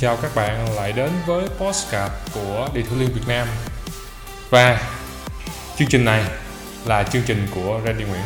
chào 0.00 0.16
các 0.16 0.34
bạn 0.34 0.74
lại 0.76 0.92
đến 0.92 1.10
với 1.26 1.44
postcard 1.58 2.14
của 2.34 2.68
Đi 2.74 2.82
Thủ 2.82 2.96
Liên 2.98 3.12
Việt 3.12 3.28
Nam. 3.28 3.48
Và 4.50 4.82
chương 5.78 5.88
trình 5.88 6.04
này 6.04 6.24
là 6.86 7.02
chương 7.02 7.22
trình 7.26 7.46
của 7.54 7.80
Randy 7.84 8.04
Nguyễn. 8.04 8.22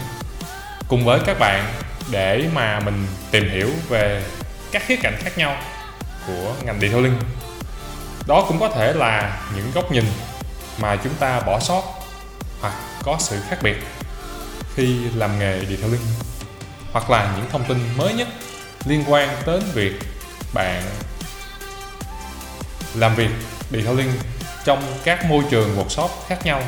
Cùng 0.88 1.04
với 1.04 1.20
các 1.26 1.38
bạn 1.38 1.74
để 2.10 2.48
mà 2.54 2.80
mình 2.80 3.06
tìm 3.30 3.48
hiểu 3.50 3.70
về 3.88 4.24
các 4.72 4.82
khía 4.86 4.96
cạnh 4.96 5.16
khác 5.18 5.38
nhau 5.38 5.56
của 6.26 6.54
ngành 6.64 6.80
đi 6.80 6.88
Thủ 6.88 7.00
Liên 7.00 7.18
Đó 8.26 8.44
cũng 8.48 8.60
có 8.60 8.68
thể 8.68 8.92
là 8.92 9.42
những 9.56 9.70
góc 9.74 9.92
nhìn 9.92 10.04
mà 10.78 10.96
chúng 11.04 11.14
ta 11.14 11.40
bỏ 11.40 11.60
sót 11.60 11.82
hoặc 12.60 12.74
có 13.02 13.16
sự 13.20 13.36
khác 13.48 13.58
biệt 13.62 13.76
khi 14.74 14.98
làm 15.14 15.38
nghề 15.38 15.64
đi 15.64 15.76
Thủ 15.76 15.88
Liên 15.88 16.00
hoặc 16.92 17.10
là 17.10 17.34
những 17.36 17.46
thông 17.50 17.64
tin 17.64 17.78
mới 17.96 18.14
nhất 18.14 18.28
liên 18.86 19.04
quan 19.06 19.28
đến 19.46 19.62
việc 19.74 19.92
bạn 20.54 20.82
làm 22.94 23.14
việc 23.14 23.30
detailing 23.70 24.10
trong 24.64 24.82
các 25.04 25.24
môi 25.24 25.44
trường 25.50 25.76
workshop 25.76 26.08
khác 26.28 26.38
nhau, 26.44 26.62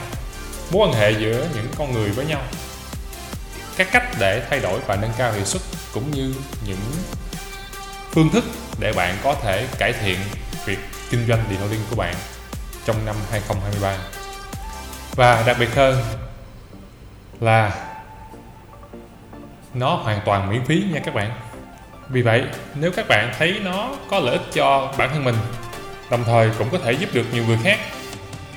mối 0.71 0.89
quan 0.89 1.01
hệ 1.01 1.11
giữa 1.11 1.49
những 1.55 1.69
con 1.79 1.93
người 1.93 2.11
với 2.11 2.27
nhau. 2.27 2.41
Các 3.77 3.89
cách 3.93 4.05
để 4.19 4.43
thay 4.51 4.61
đổi 4.61 4.80
và 4.87 4.97
nâng 4.97 5.12
cao 5.19 5.33
hiệu 5.33 5.45
suất 5.45 5.62
cũng 5.95 6.11
như 6.11 6.35
những 6.66 6.79
phương 8.11 8.30
thức 8.30 8.45
để 8.79 8.93
bạn 8.93 9.16
có 9.23 9.35
thể 9.43 9.66
cải 9.79 9.93
thiện 9.93 10.19
việc 10.66 10.79
kinh 11.11 11.27
doanh 11.29 11.45
detailing 11.51 11.80
của 11.91 11.97
bạn 11.97 12.15
trong 12.85 13.07
năm 13.07 13.16
2023 13.30 13.97
và 15.15 15.43
đặc 15.47 15.57
biệt 15.61 15.74
hơn 15.74 16.02
là 17.40 17.73
nó 19.74 19.95
hoàn 19.95 20.21
toàn 20.24 20.51
miễn 20.51 20.65
phí 20.65 20.85
nha 20.93 21.01
các 21.05 21.15
bạn. 21.15 21.30
Vì 22.09 22.23
vậy, 22.23 22.45
nếu 22.74 22.93
các 22.93 23.09
bạn 23.09 23.35
thấy 23.38 23.61
nó 23.65 23.90
có 24.11 24.18
lợi 24.18 24.33
ích 24.33 24.46
cho 24.52 24.93
bản 24.99 25.11
thân 25.13 25.24
mình 25.24 25.35
đồng 26.10 26.24
thời 26.24 26.51
cũng 26.59 26.71
có 26.71 26.79
thể 26.85 26.93
giúp 26.93 27.09
được 27.12 27.24
nhiều 27.32 27.45
người 27.46 27.59
khác. 27.65 27.79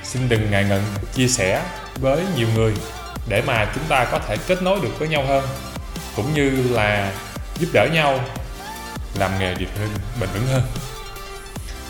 Xin 0.03 0.29
đừng 0.29 0.51
ngại 0.51 0.63
ngần 0.63 0.83
chia 1.13 1.27
sẻ 1.27 1.63
với 1.99 2.23
nhiều 2.35 2.47
người 2.55 2.73
để 3.27 3.41
mà 3.41 3.67
chúng 3.75 3.83
ta 3.89 4.05
có 4.05 4.19
thể 4.19 4.37
kết 4.47 4.61
nối 4.61 4.79
được 4.81 4.99
với 4.99 5.07
nhau 5.07 5.25
hơn, 5.27 5.47
cũng 6.15 6.33
như 6.33 6.63
là 6.71 7.11
giúp 7.59 7.67
đỡ 7.73 7.87
nhau 7.93 8.19
làm 9.15 9.39
nghề 9.39 9.53
điệp 9.53 9.69
hơn, 9.79 9.89
bền 10.19 10.29
vững 10.33 10.47
hơn. 10.47 10.61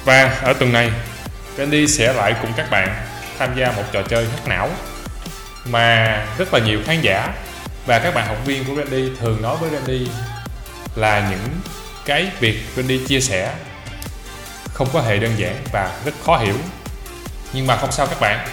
Và 0.05 0.39
ở 0.43 0.53
tuần 0.53 0.73
này 0.73 0.91
Randy 1.57 1.87
sẽ 1.87 2.13
lại 2.13 2.35
cùng 2.41 2.51
các 2.57 2.69
bạn 2.71 3.05
tham 3.39 3.55
gia 3.55 3.71
một 3.71 3.83
trò 3.91 4.01
chơi 4.01 4.27
hắc 4.29 4.47
não 4.47 4.69
mà 5.65 6.25
rất 6.37 6.53
là 6.53 6.59
nhiều 6.59 6.79
khán 6.85 7.01
giả 7.01 7.33
và 7.85 7.99
các 7.99 8.13
bạn 8.13 8.27
học 8.27 8.37
viên 8.45 8.65
của 8.65 8.75
Randy 8.75 9.09
thường 9.19 9.41
nói 9.41 9.57
với 9.57 9.69
Randy 9.69 10.07
là 10.95 11.29
những 11.31 11.59
cái 12.05 12.31
việc 12.39 12.63
Randy 12.75 13.07
chia 13.07 13.21
sẻ 13.21 13.53
không 14.79 14.89
có 14.93 15.01
hề 15.01 15.19
đơn 15.19 15.31
giản 15.37 15.55
và 15.71 15.99
rất 16.05 16.13
khó 16.25 16.37
hiểu. 16.37 16.55
Nhưng 17.53 17.67
mà 17.67 17.77
không 17.77 17.91
sao 17.91 18.07
các 18.07 18.19
bạn, 18.19 18.47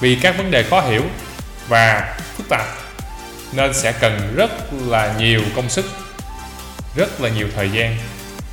vì 0.00 0.18
các 0.22 0.36
vấn 0.36 0.50
đề 0.50 0.62
khó 0.62 0.80
hiểu 0.80 1.02
và 1.68 2.16
phức 2.36 2.48
tạp 2.48 2.66
nên 3.52 3.74
sẽ 3.74 3.92
cần 3.92 4.34
rất 4.36 4.50
là 4.72 5.14
nhiều 5.18 5.40
công 5.56 5.68
sức, 5.68 5.84
rất 6.96 7.20
là 7.20 7.28
nhiều 7.28 7.48
thời 7.56 7.70
gian, 7.70 7.96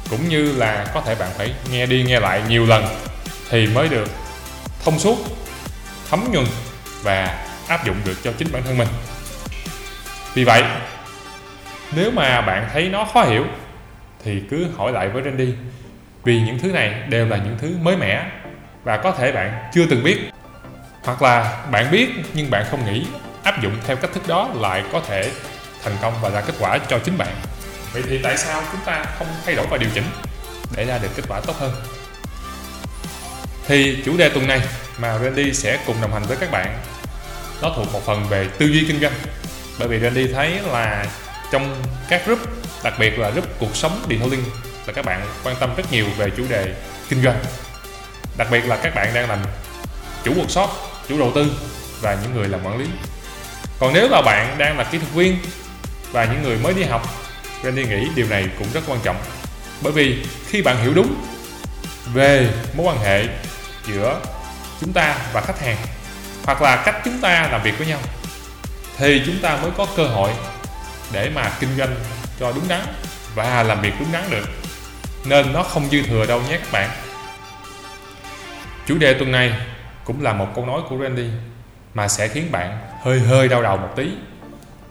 cũng 0.10 0.30
như 0.30 0.52
là 0.52 0.86
có 0.94 1.02
thể 1.02 1.16
bạn 1.16 1.30
phải 1.38 1.54
nghe 1.72 1.86
đi 1.86 2.04
nghe 2.04 2.20
lại 2.20 2.42
nhiều 2.50 2.66
lần 2.66 2.86
thì 3.50 3.68
mới 3.68 3.90
được 3.90 4.10
thông 4.84 5.00
suốt, 5.00 5.18
thấm 6.10 6.32
nhuần 6.32 6.46
và 7.04 7.46
áp 7.68 7.86
dụng 7.86 7.96
được 8.06 8.18
cho 8.24 8.32
chính 8.38 8.52
bản 8.52 8.64
thân 8.64 8.78
mình. 8.78 8.88
Vì 10.34 10.44
vậy, 10.44 10.64
nếu 11.92 12.12
mà 12.12 12.42
bạn 12.42 12.70
thấy 12.74 12.90
nó 12.90 13.08
khó 13.14 13.24
hiểu 13.24 13.46
thì 14.24 14.42
cứ 14.52 14.68
hỏi 14.78 14.92
lại 14.92 15.10
với 15.10 15.24
Randy 15.24 15.54
vì 16.30 16.40
những 16.40 16.60
thứ 16.60 16.72
này 16.72 16.96
đều 17.08 17.26
là 17.26 17.38
những 17.38 17.58
thứ 17.62 17.78
mới 17.82 17.98
mẻ 17.98 18.32
và 18.84 18.98
có 18.98 19.12
thể 19.12 19.32
bạn 19.32 19.70
chưa 19.74 19.86
từng 19.90 20.04
biết. 20.04 20.18
Hoặc 21.04 21.22
là 21.22 21.66
bạn 21.72 21.92
biết 21.92 22.10
nhưng 22.34 22.50
bạn 22.50 22.66
không 22.72 22.86
nghĩ, 22.86 23.06
áp 23.44 23.62
dụng 23.62 23.74
theo 23.88 23.96
cách 23.96 24.12
thức 24.14 24.28
đó 24.28 24.50
lại 24.56 24.84
có 24.92 25.02
thể 25.08 25.32
thành 25.84 25.94
công 26.02 26.14
và 26.22 26.30
ra 26.30 26.42
kết 26.42 26.54
quả 26.60 26.78
cho 26.78 27.00
chính 27.00 27.18
bạn. 27.18 27.36
Vậy 27.94 28.04
thì 28.10 28.20
tại 28.24 28.38
sao 28.38 28.64
chúng 28.72 28.82
ta 28.86 29.06
không 29.18 29.28
thay 29.46 29.56
đổi 29.56 29.68
và 29.70 29.78
điều 29.78 29.90
chỉnh 29.94 30.04
để 30.76 30.86
ra 30.86 30.98
được 30.98 31.10
kết 31.16 31.24
quả 31.28 31.42
tốt 31.48 31.56
hơn? 31.60 31.72
Thì 33.68 34.02
chủ 34.06 34.18
đề 34.18 34.30
tuần 34.30 34.48
này 34.48 34.62
mà 35.00 35.20
Randy 35.20 35.54
sẽ 35.54 35.80
cùng 35.86 35.96
đồng 36.02 36.14
hành 36.14 36.24
với 36.28 36.38
các 36.38 36.52
bạn, 36.52 36.78
nó 37.62 37.72
thuộc 37.76 37.94
một 37.94 38.06
phần 38.06 38.26
về 38.30 38.48
tư 38.58 38.66
duy 38.66 38.86
kinh 38.88 39.00
doanh. 39.00 39.14
Bởi 39.80 39.88
vì 39.88 40.00
Randy 40.00 40.34
thấy 40.34 40.60
là 40.72 41.06
trong 41.52 41.76
các 42.10 42.26
group, 42.26 42.40
đặc 42.84 42.94
biệt 43.00 43.20
là 43.20 43.30
group 43.30 43.46
cuộc 43.60 43.76
sống 43.76 44.06
detailing 44.10 44.44
là 44.90 44.94
các 44.96 45.06
bạn 45.06 45.22
quan 45.44 45.56
tâm 45.60 45.76
rất 45.76 45.92
nhiều 45.92 46.06
về 46.18 46.30
chủ 46.38 46.44
đề 46.50 46.74
kinh 47.10 47.24
doanh. 47.24 47.40
Đặc 48.38 48.48
biệt 48.52 48.66
là 48.66 48.76
các 48.84 48.96
bạn 48.96 49.14
đang 49.14 49.30
làm 49.30 49.40
chủ 50.24 50.34
workshop, 50.34 50.68
chủ 51.10 51.20
đầu 51.20 51.32
tư 51.36 51.52
và 52.02 52.18
những 52.22 52.36
người 52.36 52.48
làm 52.48 52.66
quản 52.66 52.78
lý. 52.78 52.86
Còn 53.80 53.94
nếu 53.94 54.10
là 54.10 54.22
bạn 54.22 54.56
đang 54.58 54.78
là 54.78 54.84
kỹ 54.84 54.98
thuật 54.98 55.12
viên 55.14 55.40
và 56.12 56.26
những 56.26 56.44
người 56.44 56.58
mới 56.58 56.74
đi 56.74 56.84
học 56.84 57.02
Randy 57.64 57.86
nghĩ 57.86 58.08
điều 58.16 58.28
này 58.28 58.48
cũng 58.60 58.68
rất 58.74 58.82
quan 58.88 59.00
trọng. 59.04 59.18
Bởi 59.82 59.94
vì 59.94 60.26
khi 60.48 60.62
bạn 60.62 60.84
hiểu 60.84 60.94
đúng 60.94 61.16
về 62.14 62.50
mối 62.74 62.86
quan 62.88 63.00
hệ 63.00 63.24
giữa 63.88 64.22
chúng 64.82 64.94
ta 64.94 65.16
và 65.34 65.42
khách 65.42 65.62
hàng, 65.62 65.78
hoặc 66.46 66.62
là 66.62 66.76
cách 66.86 66.96
chúng 67.06 67.22
ta 67.22 67.48
làm 67.52 67.64
việc 67.64 67.78
với 67.78 67.88
nhau, 67.88 68.00
thì 68.98 69.22
chúng 69.26 69.40
ta 69.42 69.58
mới 69.62 69.72
có 69.78 69.88
cơ 69.98 70.04
hội 70.04 70.32
để 71.12 71.30
mà 71.36 71.52
kinh 71.60 71.78
doanh 71.78 71.96
cho 72.40 72.52
đúng 72.52 72.68
đắn 72.68 72.82
và 73.36 73.64
làm 73.64 73.82
việc 73.82 73.94
đúng 74.00 74.12
đắn 74.12 74.24
được 74.30 74.59
nên 75.26 75.54
nó 75.54 75.64
không 75.64 75.90
dư 75.90 76.04
thừa 76.04 76.26
đâu 76.26 76.42
nhé 76.50 76.58
các 76.58 76.72
bạn. 76.72 76.90
Chủ 78.88 78.98
đề 78.98 79.14
tuần 79.14 79.32
này 79.32 79.54
cũng 80.04 80.22
là 80.22 80.34
một 80.34 80.48
câu 80.56 80.66
nói 80.66 80.82
của 80.90 80.98
Randy 81.04 81.30
mà 81.94 82.08
sẽ 82.08 82.28
khiến 82.28 82.52
bạn 82.52 82.80
hơi 83.04 83.20
hơi 83.20 83.48
đau 83.48 83.62
đầu 83.64 83.78
một 83.78 83.90
tí. 83.96 84.10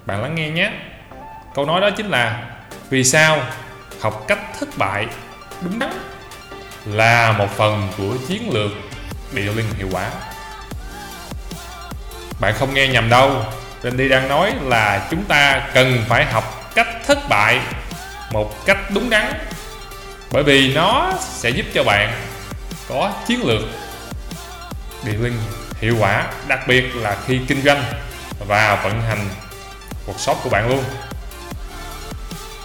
Bạn 0.06 0.22
lắng 0.22 0.34
nghe 0.34 0.50
nhé. 0.50 0.72
Câu 1.54 1.66
nói 1.66 1.80
đó 1.80 1.90
chính 1.96 2.08
là 2.08 2.44
vì 2.90 3.04
sao 3.04 3.42
học 4.00 4.24
cách 4.28 4.38
thất 4.60 4.68
bại 4.76 5.06
đúng 5.62 5.78
đắn 5.78 5.90
là 6.84 7.32
một 7.32 7.48
phần 7.56 7.88
của 7.98 8.16
chiến 8.28 8.50
lược 8.52 8.70
điều 9.32 9.54
linh 9.54 9.66
hiệu 9.78 9.88
quả. 9.92 10.10
Bạn 12.40 12.54
không 12.58 12.74
nghe 12.74 12.88
nhầm 12.88 13.08
đâu. 13.08 13.44
Randy 13.82 14.08
đang 14.08 14.28
nói 14.28 14.54
là 14.62 15.08
chúng 15.10 15.24
ta 15.24 15.68
cần 15.74 16.04
phải 16.08 16.24
học 16.24 16.72
cách 16.74 16.88
thất 17.06 17.18
bại 17.28 17.60
một 18.32 18.66
cách 18.66 18.78
đúng 18.94 19.10
đắn 19.10 19.32
bởi 20.30 20.42
vì 20.42 20.74
nó 20.74 21.12
sẽ 21.20 21.50
giúp 21.50 21.66
cho 21.74 21.84
bạn 21.84 22.22
có 22.88 23.12
chiến 23.26 23.46
lược 23.46 23.62
điện 25.04 25.24
linh 25.24 25.40
hiệu 25.80 25.96
quả, 26.00 26.26
đặc 26.48 26.60
biệt 26.68 26.96
là 26.96 27.16
khi 27.26 27.40
kinh 27.48 27.62
doanh 27.62 27.84
và 28.46 28.80
vận 28.84 29.02
hành 29.02 29.28
cuộc 30.06 30.20
sống 30.20 30.36
của 30.42 30.50
bạn 30.50 30.68
luôn. 30.68 30.84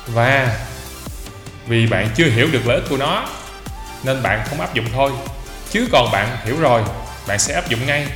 Và 0.08 0.58
vì 1.68 1.88
bạn 1.88 2.10
chưa 2.16 2.26
hiểu 2.26 2.48
được 2.52 2.68
lợi 2.68 2.76
ích 2.78 2.90
của 2.90 2.98
nó, 2.98 3.28
nên 4.04 4.24
bạn 4.24 4.44
không 4.50 4.62
áp 4.62 4.74
dụng 4.74 4.86
thôi. 4.94 5.12
Chứ 5.72 5.88
còn 5.92 6.12
bạn 6.12 6.38
hiểu 6.46 6.60
rồi, 6.60 6.84
bạn 7.28 7.40
sẽ 7.40 7.54
áp 7.54 7.70
dụng 7.70 7.86
ngay. 7.86 8.08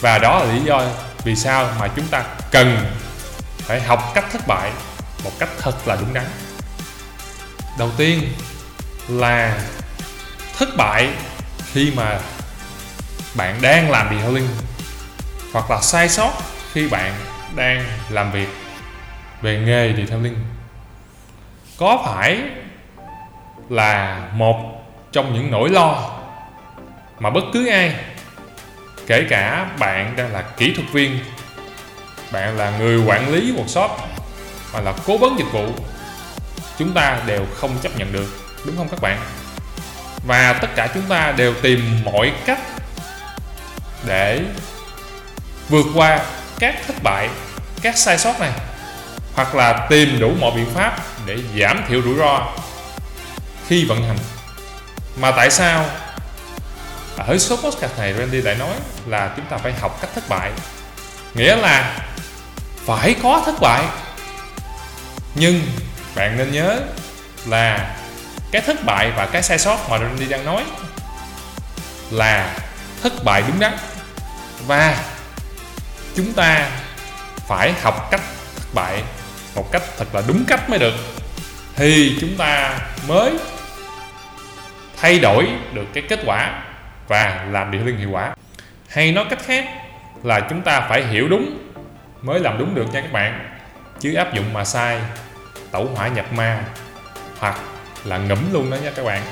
Và 0.00 0.18
đó 0.18 0.38
là 0.38 0.52
lý 0.52 0.60
do 0.64 0.82
vì 1.24 1.36
sao 1.36 1.68
mà 1.80 1.88
chúng 1.96 2.06
ta 2.06 2.24
cần 2.50 2.86
phải 3.58 3.80
học 3.80 4.12
cách 4.14 4.24
thất 4.32 4.46
bại 4.46 4.70
một 5.24 5.32
cách 5.38 5.48
thật 5.58 5.88
là 5.88 5.96
đúng 5.96 6.14
đắn. 6.14 6.26
Đầu 7.78 7.90
tiên 7.96 8.32
là 9.08 9.58
thất 10.58 10.68
bại 10.76 11.08
khi 11.72 11.92
mà 11.96 12.20
bạn 13.34 13.58
đang 13.62 13.90
làm 13.90 14.08
detailing 14.10 14.48
hoặc 15.52 15.70
là 15.70 15.80
sai 15.80 16.08
sót 16.08 16.32
khi 16.72 16.88
bạn 16.88 17.14
đang 17.54 17.84
làm 18.10 18.32
việc 18.32 18.48
về 19.42 19.58
nghề 19.58 19.94
detailing 19.96 20.36
có 21.78 22.02
phải 22.06 22.40
là 23.68 24.22
một 24.32 24.56
trong 25.12 25.34
những 25.34 25.50
nỗi 25.50 25.68
lo 25.68 26.10
mà 27.18 27.30
bất 27.30 27.44
cứ 27.52 27.68
ai, 27.68 27.94
kể 29.06 29.26
cả 29.30 29.70
bạn 29.78 30.16
đang 30.16 30.32
là 30.32 30.42
kỹ 30.42 30.74
thuật 30.74 30.88
viên, 30.92 31.18
bạn 32.32 32.56
là 32.56 32.78
người 32.78 32.98
quản 33.06 33.32
lý 33.32 33.52
một 33.52 33.64
shop 33.68 33.90
hoặc 34.72 34.84
là 34.84 34.94
cố 35.06 35.18
vấn 35.18 35.38
dịch 35.38 35.52
vụ, 35.52 35.66
chúng 36.78 36.92
ta 36.92 37.22
đều 37.26 37.46
không 37.56 37.70
chấp 37.82 37.98
nhận 37.98 38.12
được 38.12 38.45
đúng 38.66 38.76
không 38.76 38.88
các 38.88 39.00
bạn? 39.00 39.18
Và 40.26 40.52
tất 40.52 40.68
cả 40.76 40.88
chúng 40.94 41.02
ta 41.02 41.32
đều 41.36 41.54
tìm 41.62 42.00
mọi 42.04 42.32
cách 42.46 42.60
để 44.04 44.42
vượt 45.68 45.86
qua 45.94 46.20
các 46.58 46.74
thất 46.86 47.02
bại, 47.02 47.28
các 47.82 47.98
sai 47.98 48.18
sót 48.18 48.40
này, 48.40 48.52
hoặc 49.34 49.54
là 49.54 49.86
tìm 49.90 50.20
đủ 50.20 50.32
mọi 50.40 50.52
biện 50.56 50.66
pháp 50.74 50.98
để 51.26 51.38
giảm 51.60 51.84
thiểu 51.88 52.02
rủi 52.02 52.16
ro 52.18 52.46
khi 53.68 53.84
vận 53.84 54.04
hành. 54.04 54.18
Mà 55.16 55.30
tại 55.30 55.50
sao 55.50 55.86
ở 57.16 57.38
số 57.38 57.56
podcast 57.56 57.98
này 57.98 58.14
Randy 58.14 58.42
lại 58.42 58.54
nói 58.54 58.74
là 59.06 59.30
chúng 59.36 59.46
ta 59.46 59.56
phải 59.56 59.72
học 59.72 59.98
cách 60.00 60.10
thất 60.14 60.28
bại? 60.28 60.50
Nghĩa 61.34 61.56
là 61.56 61.98
phải 62.86 63.16
có 63.22 63.42
thất 63.46 63.54
bại. 63.60 63.84
Nhưng 65.34 65.62
bạn 66.14 66.36
nên 66.36 66.52
nhớ 66.52 66.80
là 67.46 67.96
cái 68.50 68.62
thất 68.62 68.84
bại 68.84 69.12
và 69.16 69.26
cái 69.26 69.42
sai 69.42 69.58
sót 69.58 69.90
mà 69.90 69.98
Randy 69.98 70.26
đang 70.28 70.44
nói 70.44 70.64
là 72.10 72.56
thất 73.02 73.12
bại 73.24 73.42
đúng 73.48 73.60
đắn. 73.60 73.72
Và 74.66 75.04
chúng 76.16 76.32
ta 76.32 76.70
phải 77.48 77.72
học 77.82 78.08
cách 78.10 78.22
thất 78.54 78.74
bại 78.74 79.02
một 79.54 79.72
cách 79.72 79.82
thật 79.98 80.14
là 80.14 80.22
đúng 80.28 80.44
cách 80.48 80.70
mới 80.70 80.78
được. 80.78 80.94
Thì 81.76 82.16
chúng 82.20 82.36
ta 82.36 82.78
mới 83.08 83.32
thay 84.96 85.18
đổi 85.18 85.48
được 85.72 85.86
cái 85.94 86.04
kết 86.08 86.20
quả 86.26 86.62
và 87.08 87.46
làm 87.50 87.70
điều 87.70 87.84
liên 87.84 87.98
hiệu 87.98 88.10
quả. 88.10 88.34
Hay 88.88 89.12
nói 89.12 89.24
cách 89.30 89.38
khác 89.46 89.64
là 90.22 90.40
chúng 90.40 90.62
ta 90.62 90.80
phải 90.88 91.06
hiểu 91.06 91.28
đúng, 91.28 91.72
mới 92.22 92.40
làm 92.40 92.58
đúng 92.58 92.74
được 92.74 92.86
nha 92.92 93.00
các 93.00 93.12
bạn. 93.12 93.56
Chứ 94.00 94.14
áp 94.14 94.34
dụng 94.34 94.52
mà 94.52 94.64
sai, 94.64 95.00
tẩu 95.70 95.84
hỏa 95.94 96.08
nhập 96.08 96.32
ma 96.32 96.64
hoặc 97.38 97.60
là 98.04 98.18
ngẫm 98.18 98.52
luôn 98.52 98.70
đó 98.70 98.76
nha 98.76 98.90
các 98.96 99.04
bạn. 99.04 99.22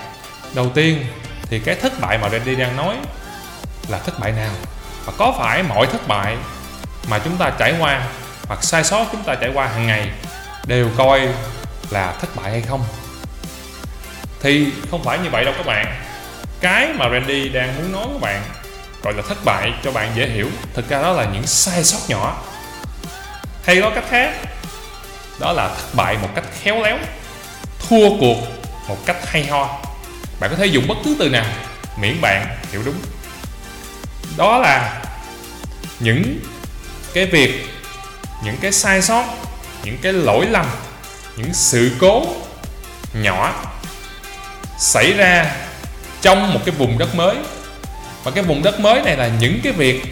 Đầu 0.55 0.71
tiên 0.75 1.07
thì 1.43 1.59
cái 1.59 1.75
thất 1.75 2.01
bại 2.01 2.19
mà 2.19 2.29
Randy 2.29 2.55
đang 2.55 2.77
nói 2.77 2.97
là 3.89 3.99
thất 3.99 4.19
bại 4.19 4.33
nào? 4.33 4.53
Và 5.05 5.13
có 5.19 5.35
phải 5.39 5.63
mọi 5.63 5.87
thất 5.87 6.09
bại 6.09 6.37
mà 7.09 7.19
chúng 7.19 7.37
ta 7.37 7.53
trải 7.59 7.75
qua 7.79 8.07
hoặc 8.47 8.65
sai 8.65 8.85
sót 8.85 9.07
chúng 9.13 9.23
ta 9.23 9.35
trải 9.35 9.51
qua 9.55 9.67
hàng 9.67 9.87
ngày 9.87 10.11
đều 10.67 10.91
coi 10.97 11.29
là 11.91 12.15
thất 12.21 12.37
bại 12.37 12.51
hay 12.51 12.63
không? 12.63 12.85
Thì 14.41 14.73
không 14.91 15.05
phải 15.05 15.19
như 15.19 15.31
vậy 15.31 15.45
đâu 15.45 15.55
các 15.57 15.67
bạn. 15.67 16.01
Cái 16.61 16.93
mà 16.95 17.09
Randy 17.09 17.49
đang 17.49 17.77
muốn 17.77 17.93
nói 17.93 18.07
các 18.13 18.21
bạn 18.21 18.43
gọi 19.03 19.15
là 19.15 19.23
thất 19.29 19.45
bại 19.45 19.73
cho 19.83 19.93
bạn 19.93 20.11
dễ 20.15 20.27
hiểu, 20.27 20.49
thực 20.75 20.89
ra 20.89 21.03
đó 21.03 21.13
là 21.13 21.25
những 21.25 21.47
sai 21.47 21.85
sót 21.85 21.99
nhỏ. 22.09 22.43
Hay 23.65 23.77
nói 23.77 23.93
cách 23.95 24.05
khác, 24.11 24.35
đó 25.41 25.53
là 25.53 25.69
thất 25.69 25.95
bại 25.95 26.19
một 26.23 26.29
cách 26.35 26.45
khéo 26.63 26.83
léo 26.83 26.99
thua 27.89 28.19
cuộc 28.21 28.37
một 28.89 29.07
cách 29.07 29.17
hay 29.27 29.47
ho. 29.47 29.81
Bạn 30.41 30.51
có 30.51 30.57
thể 30.57 30.67
dùng 30.67 30.89
bất 30.89 30.95
cứ 31.05 31.17
từ 31.19 31.29
nào 31.29 31.47
miễn 32.01 32.21
bạn 32.21 32.57
hiểu 32.73 32.83
đúng. 32.85 32.95
Đó 34.37 34.59
là 34.59 35.03
những 36.01 36.39
cái 37.15 37.27
việc, 37.27 37.67
những 38.45 38.57
cái 38.61 38.73
sai 38.73 39.03
sót, 39.03 39.25
những 39.85 39.99
cái 40.03 40.13
lỗi 40.13 40.47
lầm, 40.47 40.67
những 41.37 41.55
sự 41.55 41.91
cố 42.01 42.27
nhỏ 43.15 43.65
xảy 44.79 45.13
ra 45.13 45.57
trong 46.21 46.55
một 46.55 46.61
cái 46.65 46.75
vùng 46.79 46.99
đất 46.99 47.15
mới. 47.15 47.37
Và 48.25 48.31
cái 48.31 48.45
vùng 48.45 48.63
đất 48.63 48.81
mới 48.81 49.03
này 49.03 49.17
là 49.17 49.31
những 49.41 49.61
cái 49.65 49.73
việc 49.73 50.03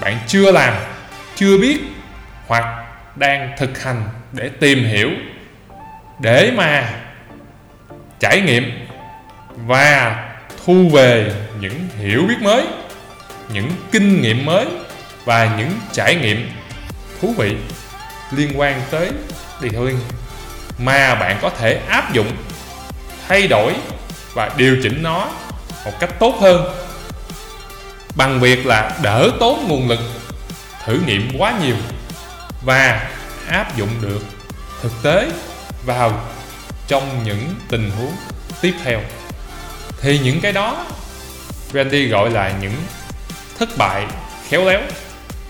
bạn 0.00 0.18
chưa 0.26 0.52
làm, 0.52 0.74
chưa 1.36 1.58
biết 1.58 1.78
hoặc 2.46 2.64
đang 3.16 3.52
thực 3.58 3.82
hành 3.82 4.08
để 4.32 4.50
tìm 4.60 4.84
hiểu 4.84 5.10
để 6.22 6.52
mà 6.56 6.90
trải 8.20 8.40
nghiệm 8.40 8.86
và 9.56 10.16
thu 10.64 10.88
về 10.92 11.32
những 11.60 11.88
hiểu 11.98 12.22
biết 12.28 12.42
mới, 12.42 12.66
những 13.52 13.70
kinh 13.92 14.22
nghiệm 14.22 14.44
mới 14.44 14.66
và 15.24 15.56
những 15.58 15.70
trải 15.92 16.14
nghiệm 16.14 16.50
thú 17.20 17.34
vị 17.38 17.56
liên 18.32 18.52
quan 18.54 18.82
tới 18.90 19.10
detailing 19.62 19.98
mà 20.78 21.14
bạn 21.14 21.38
có 21.42 21.50
thể 21.50 21.80
áp 21.88 22.12
dụng, 22.12 22.36
thay 23.28 23.48
đổi 23.48 23.74
và 24.34 24.50
điều 24.56 24.76
chỉnh 24.82 25.02
nó 25.02 25.28
một 25.84 25.92
cách 26.00 26.10
tốt 26.18 26.34
hơn. 26.40 26.74
Bằng 28.16 28.40
việc 28.40 28.66
là 28.66 28.92
đỡ 29.02 29.30
tốn 29.40 29.64
nguồn 29.68 29.88
lực, 29.88 30.00
thử 30.84 31.00
nghiệm 31.06 31.30
quá 31.38 31.54
nhiều 31.62 31.76
và 32.64 33.10
áp 33.48 33.76
dụng 33.76 33.90
được 34.00 34.22
thực 34.82 34.92
tế 35.02 35.28
vào 35.84 36.20
trong 36.88 37.24
những 37.24 37.54
tình 37.68 37.90
huống 37.90 38.16
tiếp 38.60 38.74
theo. 38.84 39.00
Thì 40.00 40.18
những 40.18 40.40
cái 40.40 40.52
đó, 40.52 40.86
Randy 41.72 42.08
gọi 42.08 42.30
là 42.30 42.52
những 42.60 42.74
thất 43.58 43.68
bại, 43.78 44.06
khéo 44.48 44.64
léo, 44.64 44.80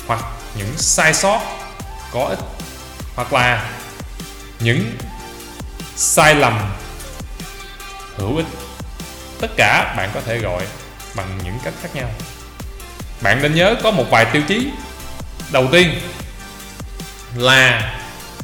hoặc 0.06 0.25
những 0.56 0.73
sai 0.76 1.14
sót, 1.14 1.40
có 2.12 2.25
ích, 2.25 2.38
hoặc 3.14 3.32
là 3.32 3.70
những 4.61 4.96
sai 5.96 6.35
lầm 6.35 6.73
hữu 8.17 8.37
ích. 8.37 8.46
Tất 9.40 9.49
cả 9.56 9.94
bạn 9.96 10.11
có 10.14 10.20
thể 10.26 10.38
gọi 10.38 10.62
bằng 11.14 11.38
những 11.44 11.58
cách 11.64 11.75
khác 11.82 11.88
nhau. 11.94 12.11
Bạn 13.20 13.43
nên 13.43 13.55
nhớ 13.55 13.75
có 13.82 13.90
một 13.90 14.05
vài 14.11 14.25
tiêu 14.25 14.43
chí. 14.49 14.70
Đầu 15.52 15.69
tiên 15.73 16.00
là 17.35 17.94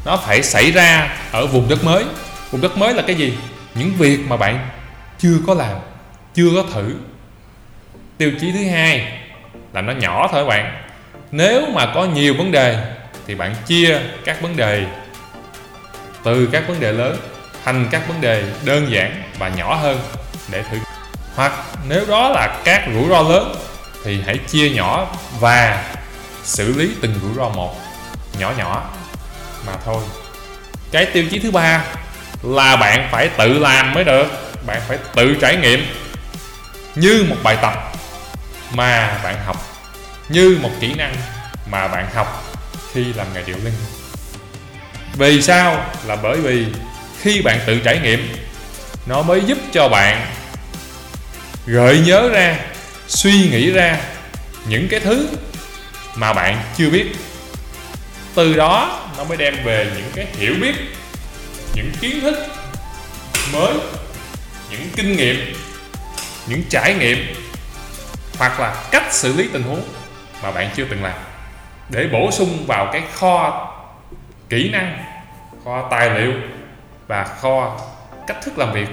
nó 0.05 0.17
phải 0.17 0.43
xảy 0.43 0.71
ra 0.71 1.17
ở 1.33 1.47
vùng 1.47 1.69
đất 1.69 1.85
mới. 1.85 2.05
Vùng 2.50 2.61
đất 2.61 2.79
mới 2.79 2.95
là 2.95 3.03
cái 3.06 3.17
gì? 3.17 3.39
Những 3.75 3.93
việc 3.95 4.19
mà 4.29 4.37
bạn 4.37 4.69
chưa 5.19 5.37
có 5.47 5.55
làm, 5.55 5.77
chưa 6.35 6.50
có 6.55 6.65
thử. 6.73 6.95
Tiêu 8.19 8.33
chí 8.41 8.53
thứ 8.53 8.65
hai 8.71 9.12
là 9.73 9.81
nó 9.81 9.93
nhỏ 9.93 10.29
thôi 10.33 10.45
bạn. 10.45 10.83
Nếu 11.31 11.67
mà 11.75 11.93
có 11.95 12.05
nhiều 12.05 12.35
vấn 12.39 12.53
đề 12.53 12.95
thì 13.27 13.35
bạn 13.35 13.55
chia 13.67 14.00
các 14.25 14.43
vấn 14.43 14.56
đề 14.56 14.87
từ 16.23 16.49
các 16.53 16.69
vấn 16.69 16.81
đề 16.81 16.93
lớn 16.93 17.17
thành 17.65 17.89
các 17.91 18.09
vấn 18.09 18.21
đề 18.21 18.44
đơn 18.65 18.91
giản 18.91 19.23
và 19.39 19.49
nhỏ 19.49 19.75
hơn 19.75 20.01
để 20.51 20.62
thử. 20.62 20.77
Hoặc 21.35 21.53
nếu 21.89 22.06
đó 22.06 22.29
là 22.29 22.61
các 22.65 22.85
rủi 22.94 23.09
ro 23.09 23.23
lớn 23.23 23.55
thì 24.05 24.23
hãy 24.27 24.39
chia 24.39 24.71
nhỏ 24.71 25.17
và 25.41 25.85
xử 26.44 26.79
lý 26.79 26.91
từng 27.03 27.15
rủi 27.23 27.35
ro 27.37 27.49
một, 27.49 27.77
nhỏ 28.39 28.53
nhỏ 28.59 28.91
mà 29.66 29.72
thôi. 29.84 30.02
Cái 30.90 31.06
tiêu 31.06 31.25
chí 31.31 31.38
thứ 31.38 31.50
ba 31.50 31.84
là 32.43 32.76
bạn 32.76 33.08
phải 33.12 33.28
tự 33.28 33.58
làm 33.58 33.94
mới 33.94 34.05
được. 34.05 34.26
Bạn 34.66 34.81
phải 34.88 34.99
tự 35.14 35.34
trải 35.40 35.56
nghiệm 35.56 35.87
như 36.94 37.26
một 37.28 37.37
bài 37.43 37.56
tập 37.62 37.93
mà 38.72 39.20
bạn 39.25 39.37
học, 39.46 39.56
như 40.28 40.58
một 40.62 40.70
kỹ 40.81 40.94
năng 40.94 41.14
mà 41.70 41.88
bạn 41.88 42.06
học 42.14 42.44
khi 42.93 43.05
làm 43.12 43.26
nghề 43.34 43.43
điệu 43.43 43.56
linh 43.64 43.75
vì 45.14 45.43
sao? 45.43 45.84
Là 46.06 46.16
bởi 46.16 46.40
vì 46.40 46.66
khi 47.20 47.43
bạn 47.43 47.60
tự 47.66 47.78
trải 47.78 47.99
nghiệm, 47.99 48.37
nó 49.06 49.22
mới 49.22 49.43
giúp 49.46 49.58
cho 49.72 49.88
bạn 49.88 50.26
gợi 51.66 52.02
nhớ 52.06 52.28
ra, 52.28 52.56
suy 53.06 53.32
nghĩ 53.32 53.70
ra 53.70 53.96
những 54.66 54.88
cái 54.88 55.00
thứ 55.00 55.29
mà 56.15 56.32
bạn 56.32 56.62
chưa 56.77 56.91
biết. 56.91 57.17
Từ 58.34 58.55
đó 58.55 59.00
nó 59.19 59.25
mới 59.25 59.37
đem 59.37 59.55
về 59.65 59.93
những 59.96 60.10
cái 60.15 60.27
hiểu 60.32 60.55
biết, 60.60 60.75
những 61.75 61.93
kiến 62.01 62.20
thức 62.20 62.34
mới, 63.53 63.75
những 64.70 64.89
kinh 64.96 65.17
nghiệm, 65.17 65.55
những 66.46 66.63
trải 66.70 66.94
nghiệm, 66.94 67.34
hoặc 68.39 68.60
là 68.60 68.84
cách 68.91 69.15
xử 69.15 69.32
lý 69.37 69.48
tình 69.53 69.63
huống 69.63 69.82
mà 70.43 70.51
bạn 70.51 70.70
chưa 70.77 70.84
từng 70.91 71.03
làm. 71.03 71.19
Để 71.91 72.08
bổ 72.13 72.31
sung 72.31 72.65
vào 72.67 72.89
cái 72.93 73.03
kho 73.15 73.75
kỹ 74.48 74.70
năng, 74.70 75.05
kho 75.65 75.89
tài 75.91 76.10
liệu 76.10 76.32
và 77.06 77.25
kho 77.25 77.81
cách 78.27 78.37
thức 78.44 78.58
làm 78.58 78.72
việc 78.72 78.89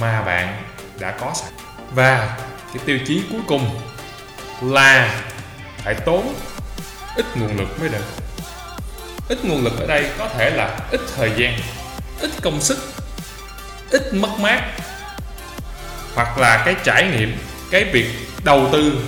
mà 0.00 0.22
bạn 0.22 0.62
đã 1.00 1.10
có 1.10 1.32
sẵn. 1.34 1.52
Và 1.90 2.36
cái 2.74 2.82
tiêu 2.84 2.98
chí 3.06 3.22
cuối 3.30 3.40
cùng 3.48 3.80
là 4.62 5.20
phải 5.78 5.94
tốn 5.94 6.34
ít 7.16 7.26
nguồn 7.36 7.56
lực 7.56 7.80
mới 7.80 7.88
được 7.88 8.23
ít 9.28 9.44
nguồn 9.44 9.64
lực 9.64 9.80
ở 9.80 9.86
đây 9.86 10.10
có 10.18 10.28
thể 10.28 10.50
là 10.50 10.78
ít 10.90 11.00
thời 11.16 11.30
gian, 11.36 11.58
ít 12.20 12.30
công 12.42 12.60
sức, 12.60 12.78
ít 13.90 14.14
mất 14.14 14.30
mát, 14.38 14.62
hoặc 16.14 16.38
là 16.38 16.62
cái 16.64 16.74
trải 16.84 17.04
nghiệm, 17.04 17.38
cái 17.70 17.84
việc 17.84 18.06
đầu 18.44 18.68
tư 18.72 18.98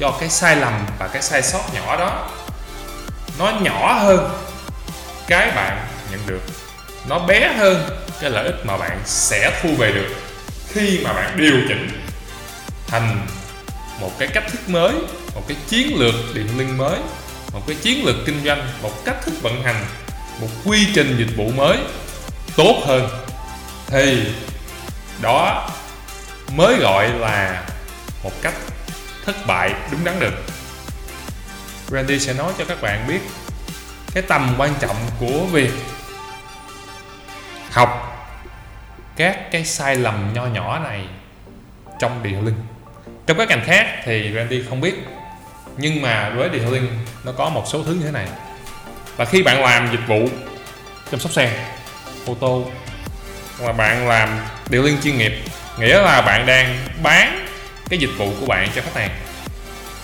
cho 0.00 0.16
cái 0.20 0.28
sai 0.28 0.56
lầm 0.56 0.86
và 0.98 1.08
cái 1.08 1.22
sai 1.22 1.42
sót 1.42 1.62
nhỏ 1.74 1.96
đó. 1.96 2.28
Nó 3.38 3.52
nhỏ 3.60 3.92
hơn 3.92 4.30
cái 5.26 5.50
bạn 5.50 5.86
nhận 6.10 6.20
được. 6.26 6.40
Nó 7.08 7.18
bé 7.18 7.52
hơn 7.52 7.88
cái 8.20 8.30
lợi 8.30 8.44
ích 8.44 8.66
mà 8.66 8.76
bạn 8.76 9.00
sẽ 9.04 9.60
thu 9.62 9.68
về 9.78 9.92
được 9.92 10.14
khi 10.68 11.00
mà 11.04 11.12
bạn 11.12 11.36
điều 11.36 11.56
chỉnh 11.68 11.88
thành 12.86 13.26
một 14.00 14.18
cái 14.18 14.28
cách 14.28 14.44
thức 14.52 14.68
mới, 14.68 14.92
một 15.34 15.42
cái 15.48 15.56
chiến 15.68 16.00
lược 16.00 16.14
điện 16.34 16.58
linh 16.58 16.78
mới 16.78 16.98
một 17.54 17.60
cái 17.66 17.76
chiến 17.82 18.06
lược 18.06 18.16
kinh 18.26 18.44
doanh, 18.44 18.68
một 18.82 19.04
cách 19.04 19.16
thức 19.22 19.34
vận 19.42 19.62
hành, 19.62 19.84
một 20.40 20.48
quy 20.64 20.88
trình 20.94 21.16
dịch 21.18 21.36
vụ 21.36 21.50
mới 21.56 21.78
tốt 22.56 22.82
hơn. 22.86 23.08
Thì 23.86 24.32
đó 25.22 25.70
mới 26.52 26.76
gọi 26.76 27.08
là 27.08 27.66
một 28.22 28.32
cách 28.42 28.54
thất 29.24 29.46
bại 29.46 29.74
đúng 29.90 30.04
đắn 30.04 30.20
được. 30.20 30.34
Randy 31.88 32.20
sẽ 32.20 32.34
nói 32.34 32.52
cho 32.58 32.64
các 32.64 32.82
bạn 32.82 33.06
biết 33.08 33.20
cái 34.14 34.22
tầm 34.22 34.54
quan 34.58 34.74
trọng 34.80 34.96
của 35.20 35.46
việc 35.52 35.70
học 37.70 38.10
các 39.16 39.50
cái 39.50 39.64
sai 39.64 39.96
lầm 39.96 40.30
nho 40.34 40.46
nhỏ 40.46 40.78
này 40.78 41.04
trong 41.98 42.20
detailing 42.24 42.56
trong 43.26 43.38
các 43.38 43.48
ngành 43.48 43.64
khác 43.64 43.86
thì 44.04 44.32
Randy 44.34 44.62
không 44.68 44.80
biết 44.80 44.94
nhưng 45.76 46.02
mà 46.02 46.30
với 46.36 46.48
detailing 46.52 46.88
nó 47.24 47.32
có 47.32 47.48
một 47.48 47.64
số 47.66 47.82
thứ 47.82 47.94
như 47.94 48.04
thế 48.04 48.10
này. 48.10 48.26
Và 49.16 49.24
khi 49.24 49.42
bạn 49.42 49.62
làm 49.62 49.88
dịch 49.92 50.06
vụ 50.08 50.28
chăm 51.10 51.20
sóc 51.20 51.32
xe, 51.32 51.74
ô 52.26 52.36
tô 52.40 52.64
mà 53.62 53.72
bạn 53.72 54.08
làm 54.08 54.38
điều 54.68 54.82
liên 54.82 54.96
chuyên 55.02 55.18
nghiệp, 55.18 55.32
nghĩa 55.78 56.02
là 56.02 56.20
bạn 56.20 56.46
đang 56.46 56.78
bán 57.02 57.46
cái 57.90 57.98
dịch 57.98 58.10
vụ 58.18 58.32
của 58.40 58.46
bạn 58.46 58.68
cho 58.74 58.82
khách 58.82 59.00
hàng. 59.00 59.10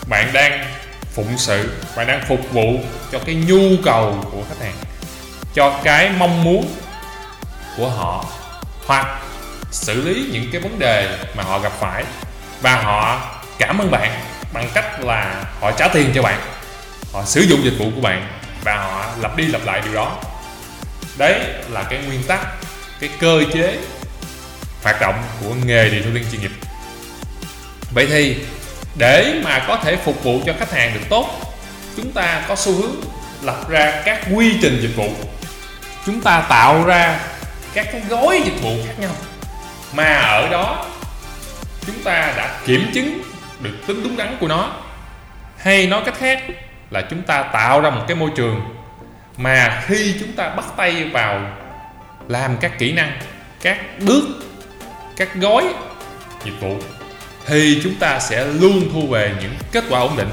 Bạn 0.09 0.33
đang 0.33 0.65
phụng 1.15 1.39
sự, 1.39 1.73
bạn 1.97 2.07
đang 2.07 2.25
phục 2.29 2.53
vụ 2.53 2.81
cho 3.13 3.19
cái 3.19 3.35
nhu 3.35 3.77
cầu 3.85 4.25
của 4.33 4.43
khách 4.49 4.65
hàng, 4.65 4.75
cho 5.55 5.81
cái 5.85 6.11
mong 6.19 6.45
muốn 6.45 6.75
của 7.77 7.89
họ, 7.89 8.25
hoặc 8.87 9.21
xử 9.71 10.03
lý 10.03 10.29
những 10.33 10.49
cái 10.53 10.61
vấn 10.61 10.79
đề 10.79 11.19
mà 11.37 11.43
họ 11.43 11.59
gặp 11.59 11.73
phải, 11.81 12.05
và 12.61 12.77
họ 12.77 13.21
cảm 13.59 13.79
ơn 13.79 13.91
bạn 13.91 14.30
bằng 14.53 14.71
cách 14.75 15.05
là 15.05 15.45
họ 15.61 15.71
trả 15.73 15.89
tiền 15.89 16.13
cho 16.15 16.23
bạn, 16.23 16.41
họ 17.13 17.25
sử 17.25 17.41
dụng 17.41 17.65
dịch 17.65 17.79
vụ 17.79 17.91
của 17.95 18.01
bạn 18.01 18.29
và 18.65 18.77
họ 18.77 19.07
lặp 19.21 19.37
đi 19.37 19.47
lặp 19.47 19.61
lại 19.65 19.81
điều 19.85 19.95
đó. 19.95 20.17
Đấy 21.19 21.41
là 21.69 21.83
cái 21.83 21.99
nguyên 22.07 22.23
tắc, 22.23 22.41
cái 23.01 23.11
cơ 23.21 23.43
chế 23.53 23.79
hoạt 24.83 25.01
động 25.01 25.23
của 25.41 25.55
nghề 25.65 25.89
điện 25.89 26.03
thoại 26.03 26.15
liên 26.15 26.25
chuyên 26.33 26.41
nghiệp. 26.41 26.53
Vậy 27.95 28.07
thì 28.07 28.37
để 28.99 29.41
mà 29.45 29.65
có 29.69 29.77
thể 29.77 29.97
phục 29.97 30.25
vụ 30.25 30.41
cho 30.47 30.53
khách 30.59 30.73
hàng 30.73 30.95
được 30.95 31.01
tốt, 31.09 31.55
chúng 31.97 32.13
ta 32.13 32.43
có 32.49 32.57
xu 32.57 32.73
hướng 32.73 33.01
lập 33.43 33.69
ra 33.69 34.03
các 34.05 34.21
quy 34.35 34.59
trình 34.63 34.79
dịch 34.83 34.97
vụ. 34.97 35.09
Chúng 36.07 36.21
ta 36.21 36.41
tạo 36.49 36.85
ra 36.85 37.21
các 37.75 37.87
cái 37.93 38.03
gói 38.09 38.43
dịch 38.45 38.63
vụ 38.63 38.77
khác 38.87 38.95
nhau. 38.99 39.13
Mà 39.93 40.15
ở 40.15 40.49
đó, 40.49 40.87
chúng 41.87 42.03
ta 42.03 42.33
đã 42.37 42.59
kiểm 42.67 42.91
chứng 42.95 43.23
được 43.61 43.87
tính 43.87 44.03
đúng 44.03 44.17
đắn 44.17 44.37
của 44.41 44.49
nó. 44.49 44.71
Hay 45.59 45.87
nói 45.87 46.03
cách 46.05 46.15
khác 46.19 46.43
là 46.91 47.03
chúng 47.11 47.23
ta 47.23 47.43
tạo 47.43 47.81
ra 47.81 47.91
một 47.91 48.05
cái 48.09 48.17
môi 48.17 48.31
trường 48.37 48.61
mà 49.37 49.83
khi 49.87 50.15
chúng 50.21 50.33
ta 50.33 50.49
bắt 50.49 50.65
tay 50.77 51.05
vào 51.05 51.41
làm 52.29 52.57
các 52.57 52.79
kỹ 52.79 52.93
năng, 52.93 53.19
các 53.63 53.79
bước, 54.01 54.23
các 55.17 55.35
gói 55.35 55.65
dịch 56.45 56.61
vụ, 56.61 56.77
thì 57.47 57.81
chúng 57.85 57.95
ta 57.95 58.19
sẽ 58.19 58.47
luôn 58.47 58.91
thu 58.93 59.07
về 59.07 59.35
những 59.41 59.55
kết 59.73 59.85
quả 59.91 60.01
ổn 60.01 60.17
định. 60.17 60.31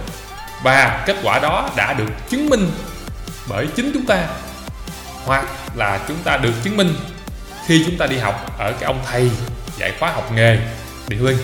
Và 0.64 1.04
kết 1.06 1.16
quả 1.24 1.40
đó 1.40 1.70
đã 1.76 1.94
được 1.94 2.30
chứng 2.30 2.50
minh 2.50 2.72
bởi 3.50 3.68
chính 3.76 3.92
chúng 3.94 4.06
ta. 4.06 4.28
Hoặc 5.26 5.46
là 5.76 6.00
chúng 6.08 6.18
ta 6.24 6.38
được 6.38 6.54
chứng 6.64 6.78
minh 6.78 6.94
khi 7.66 7.84
chúng 7.86 7.98
ta 7.98 8.06
đi 8.06 8.18
học 8.18 8.60
ở 8.60 8.72
cái 8.72 8.84
ông 8.84 9.00
thầy 9.06 9.32
dạy 9.78 9.94
khóa 10.00 10.12
học 10.12 10.32
nghề 10.36 10.58
điện 11.08 11.26
linh 11.26 11.38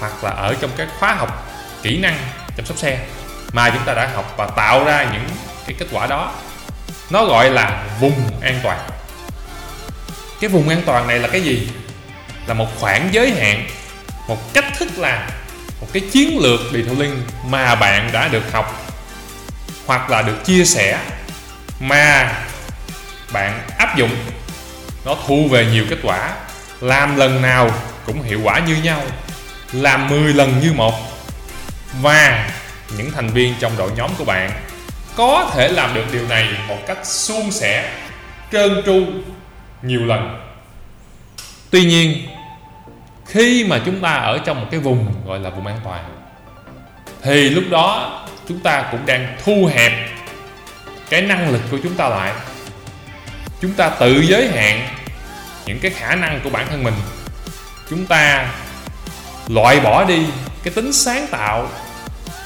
hoặc 0.00 0.24
là 0.24 0.30
ở 0.30 0.54
trong 0.60 0.70
các 0.76 0.88
khóa 0.98 1.14
học 1.14 1.46
kỹ 1.82 1.98
năng 1.98 2.18
chăm 2.56 2.66
sóc 2.66 2.78
xe, 2.78 2.98
mà 3.52 3.70
chúng 3.70 3.84
ta 3.84 3.94
đã 3.94 4.10
học 4.14 4.34
và 4.36 4.46
tạo 4.46 4.84
ra 4.84 5.06
những 5.12 5.28
cái 5.66 5.76
kết 5.78 5.86
quả 5.92 6.06
đó. 6.06 6.32
Nó 7.10 7.24
gọi 7.24 7.50
là 7.50 7.84
vùng 8.00 8.40
an 8.42 8.60
toàn. 8.62 8.78
Cái 10.40 10.50
vùng 10.50 10.68
an 10.68 10.82
toàn 10.86 11.06
này 11.06 11.18
là 11.18 11.28
cái 11.28 11.40
gì? 11.40 11.68
Là 12.46 12.54
một 12.54 12.66
khoảng 12.80 13.08
giới 13.12 13.30
hạn, 13.30 13.66
một 14.28 14.54
cách 14.54 14.64
thức 14.78 14.88
làm, 14.98 15.28
một 15.80 15.86
cái 15.92 16.02
chiến 16.12 16.38
lược 16.38 16.60
đi 16.72 16.82
thủ 16.82 16.94
linh 16.98 17.22
mà 17.46 17.74
bạn 17.74 18.10
đã 18.12 18.28
được 18.28 18.52
học 18.52 18.84
hoặc 19.86 20.10
là 20.10 20.22
được 20.22 20.44
chia 20.44 20.64
sẻ 20.64 20.98
mà 21.80 22.32
bạn 23.32 23.60
áp 23.78 23.96
dụng. 23.96 24.16
Nó 25.04 25.16
thu 25.26 25.48
về 25.50 25.66
nhiều 25.66 25.84
kết 25.90 25.98
quả, 26.02 26.34
làm 26.80 27.16
lần 27.16 27.42
nào 27.42 27.70
cũng 28.06 28.22
hiệu 28.22 28.40
quả 28.42 28.58
như 28.58 28.76
nhau 28.76 29.02
làm 29.72 30.08
10 30.08 30.34
lần 30.34 30.60
như 30.60 30.72
một. 30.72 30.94
Và 32.00 32.50
những 32.96 33.12
thành 33.12 33.28
viên 33.28 33.54
trong 33.60 33.72
đội 33.76 33.90
nhóm 33.96 34.10
của 34.18 34.24
bạn 34.24 34.50
có 35.16 35.50
thể 35.54 35.68
làm 35.68 35.94
được 35.94 36.04
điều 36.12 36.28
này 36.28 36.48
một 36.68 36.78
cách 36.86 37.06
suôn 37.06 37.50
sẻ, 37.50 37.92
trơn 38.52 38.82
tru 38.86 39.06
nhiều 39.82 40.06
lần. 40.06 40.38
Tuy 41.70 41.84
nhiên, 41.84 42.28
khi 43.26 43.66
mà 43.68 43.80
chúng 43.86 44.00
ta 44.00 44.12
ở 44.12 44.38
trong 44.44 44.60
một 44.60 44.66
cái 44.70 44.80
vùng 44.80 45.14
gọi 45.26 45.38
là 45.38 45.50
vùng 45.50 45.66
an 45.66 45.80
toàn, 45.84 46.04
thì 47.22 47.50
lúc 47.50 47.64
đó 47.70 48.14
chúng 48.48 48.60
ta 48.60 48.84
cũng 48.90 49.06
đang 49.06 49.36
thu 49.44 49.70
hẹp 49.72 49.92
cái 51.10 51.22
năng 51.22 51.50
lực 51.50 51.62
của 51.70 51.78
chúng 51.82 51.94
ta 51.94 52.08
lại. 52.08 52.32
Chúng 53.60 53.72
ta 53.72 53.88
tự 53.88 54.22
giới 54.22 54.48
hạn 54.48 54.88
những 55.66 55.78
cái 55.78 55.90
khả 55.90 56.14
năng 56.14 56.40
của 56.44 56.50
bản 56.50 56.66
thân 56.70 56.82
mình. 56.82 56.94
Chúng 57.90 58.06
ta 58.06 58.48
loại 59.48 59.80
bỏ 59.80 60.04
đi 60.04 60.26
cái 60.62 60.74
tính 60.74 60.92
sáng 60.92 61.26
tạo 61.30 61.68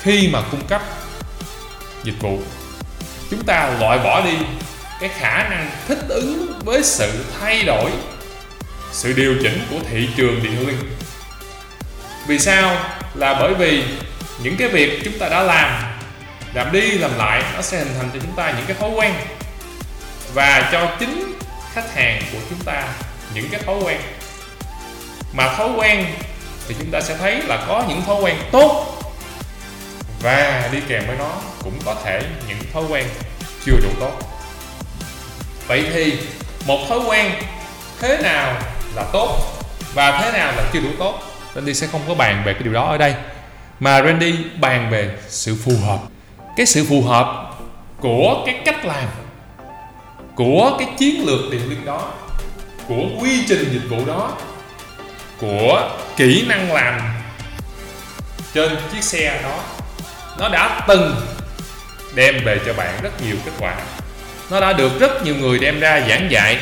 khi 0.03 0.29
mà 0.33 0.43
cung 0.51 0.67
cấp 0.69 0.83
dịch 2.05 2.21
vụ. 2.21 2.39
Chúng 3.31 3.45
ta 3.45 3.71
loại 3.81 3.99
bỏ 3.99 4.21
đi 4.21 4.37
cái 5.01 5.09
khả 5.09 5.49
năng 5.49 5.71
thích 5.89 5.99
ứng 6.09 6.61
với 6.65 6.83
sự 6.85 7.25
thay 7.41 7.63
đổi, 7.63 7.91
sự 8.93 9.13
điều 9.13 9.35
chỉnh 9.43 9.67
của 9.71 9.79
thị 9.91 10.09
trường 10.17 10.43
điện 10.43 10.67
linh 10.67 10.97
vì 12.27 12.39
sao? 12.39 12.77
Là 13.15 13.35
bởi 13.41 13.55
vì 13.55 13.85
những 14.43 14.57
cái 14.57 14.69
việc 14.69 15.01
chúng 15.05 15.19
ta 15.19 15.29
đã 15.29 15.43
làm 15.43 15.83
làm 16.55 16.73
đi 16.73 16.91
làm 16.91 17.19
lại, 17.19 17.43
nó 17.55 17.63
sẽ 17.63 17.79
hình 17.79 17.95
thành 17.99 18.11
cho 18.15 18.21
chúng 18.23 18.37
ta 18.37 18.51
những 18.51 18.67
cái 18.67 18.77
thói 18.81 18.91
quen. 18.91 19.15
Và 20.35 20.69
cho 20.73 20.97
chính 21.01 21.33
khách 21.73 21.95
hàng 21.95 22.23
của 22.33 22.39
chúng 22.51 22.59
ta 22.65 22.89
những 23.35 23.49
cái 23.51 23.63
thói 23.67 23.77
quen. 23.85 24.01
Mà 25.33 25.55
thói 25.57 25.69
quen 25.77 26.07
thì 26.69 26.75
chúng 26.79 26.91
ta 26.91 27.01
sẽ 27.01 27.17
thấy 27.17 27.43
là 27.43 27.65
có 27.69 27.85
những 27.89 28.03
thói 28.03 28.17
quen 28.23 28.37
tốt. 28.53 28.99
Và 30.23 30.69
đi 30.73 30.79
kèm 30.89 31.07
với 31.07 31.17
nó 31.19 31.31
cũng 31.63 31.79
có 31.85 31.95
thể 32.05 32.23
những 32.49 32.59
thói 32.73 32.83
quen 32.91 33.07
chưa 33.67 33.77
đủ 33.83 33.89
tốt. 34.01 34.13
Vậy 35.67 35.87
thì 35.93 36.19
một 36.67 36.79
thói 36.89 36.99
quen 37.07 37.33
thế 38.01 38.19
nào 38.23 38.63
là 38.95 39.05
tốt 39.13 39.39
và 39.95 40.21
thế 40.21 40.33
nào 40.33 40.53
là 40.57 40.65
chưa 40.73 40.81
đủ 40.81 40.89
tốt? 40.99 41.19
Randy 41.55 41.75
sẽ 41.75 41.87
không 41.87 42.01
có 42.09 42.15
bàn 42.15 42.43
về 42.47 42.53
cái 42.53 42.63
điều 42.63 42.73
đó 42.73 42.85
ở 42.85 42.99
đây, 42.99 43.15
mà 43.81 44.03
Randy 44.03 44.35
bàn 44.61 44.91
về 44.91 45.11
sự 45.29 45.57
phù 45.65 45.73
hợp. 45.87 45.99
Cái 46.57 46.67
sự 46.67 46.87
phù 46.89 47.03
hợp 47.03 47.51
của 48.01 48.43
cái 48.47 48.61
cách 48.65 48.85
làm, 48.85 49.09
của 50.35 50.77
cái 50.79 50.89
chiến 50.99 51.27
lược 51.27 51.51
điện 51.51 51.71
lực 51.71 51.85
đó, 51.85 52.11
của 52.89 53.05
quy 53.21 53.45
trình 53.49 53.69
dịch 53.73 53.89
vụ 53.97 54.05
đó 54.07 54.31
của 55.43 55.91
kỹ 56.17 56.45
năng 56.49 56.73
làm 56.73 57.01
trên 58.55 58.77
chiếc 58.93 59.05
xe 59.05 59.41
đó. 59.43 59.59
Nó 60.39 60.49
đã 60.49 60.85
từng 60.89 61.17
đem 62.15 62.45
về 62.45 62.61
cho 62.67 62.73
bạn 62.73 62.99
rất 63.03 63.23
nhiều 63.23 63.37
kết 63.45 63.53
quả. 63.59 63.75
Nó 64.51 64.61
đã 64.61 64.73
được 64.73 65.01
rất 65.01 65.25
nhiều 65.25 65.35
người 65.35 65.59
đem 65.59 65.81
ra 65.81 66.01
giảng 66.09 66.31
dạy. 66.31 66.59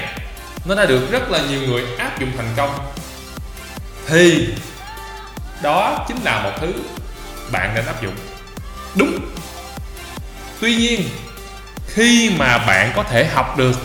Nó 0.65 0.75
đã 0.75 0.87
được 0.87 1.11
rất 1.11 1.31
là 1.31 1.39
nhiều 1.51 1.61
người 1.61 1.83
áp 1.99 2.21
dụng 2.21 2.33
thành 2.37 2.53
công. 2.57 2.71
Thì 4.07 4.49
đó 5.63 6.05
chính 6.09 6.19
là 6.25 6.41
một 6.41 6.53
thứ 6.61 6.73
bạn 7.53 7.75
nên 7.75 7.87
áp 7.87 8.03
dụng. 8.03 8.15
Đúng. 8.95 9.21
Tuy 10.61 10.75
nhiên, 10.75 11.09
khi 11.87 12.31
mà 12.39 12.59
bạn 12.59 12.93
có 12.97 13.03
thể 13.03 13.25
học 13.25 13.59
được, 13.59 13.77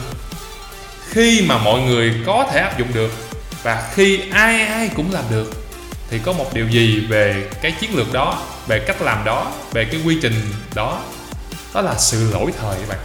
khi 1.09 1.45
mà 1.47 1.57
mọi 1.57 1.79
người 1.79 2.13
có 2.25 2.47
thể 2.51 2.59
áp 2.59 2.79
dụng 2.79 2.93
được 2.93 3.24
và 3.65 3.89
khi 3.93 4.21
ai 4.31 4.61
ai 4.61 4.89
cũng 4.95 5.11
làm 5.11 5.23
được, 5.29 5.53
thì 6.09 6.19
có 6.23 6.33
một 6.33 6.53
điều 6.53 6.69
gì 6.69 7.05
về 7.09 7.49
cái 7.61 7.71
chiến 7.71 7.95
lược 7.95 8.13
đó, 8.13 8.41
về 8.67 8.79
cách 8.79 9.01
làm 9.01 9.23
đó, 9.25 9.51
về 9.71 9.85
cái 9.85 10.01
quy 10.05 10.17
trình 10.21 10.41
đó? 10.75 11.01
Đó 11.73 11.81
là 11.81 11.95
sự 11.97 12.31
lỗi 12.33 12.51
thời 12.61 12.75
các 12.79 12.89
bạn. 12.89 12.97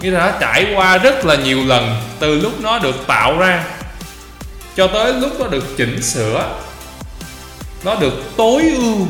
Nghĩa 0.00 0.10
là 0.10 0.30
nó 0.30 0.38
trải 0.40 0.72
qua 0.74 0.98
rất 0.98 1.24
là 1.24 1.36
nhiều 1.36 1.64
lần 1.64 2.00
từ 2.18 2.40
lúc 2.40 2.60
nó 2.60 2.78
được 2.78 3.06
tạo 3.06 3.38
ra 3.38 3.64
cho 4.76 4.86
tới 4.86 5.12
lúc 5.12 5.40
nó 5.40 5.46
được 5.46 5.76
chỉnh 5.76 6.02
sửa, 6.02 6.58
nó 7.84 7.94
được 7.94 8.22
tối 8.36 8.62
ưu 8.76 9.06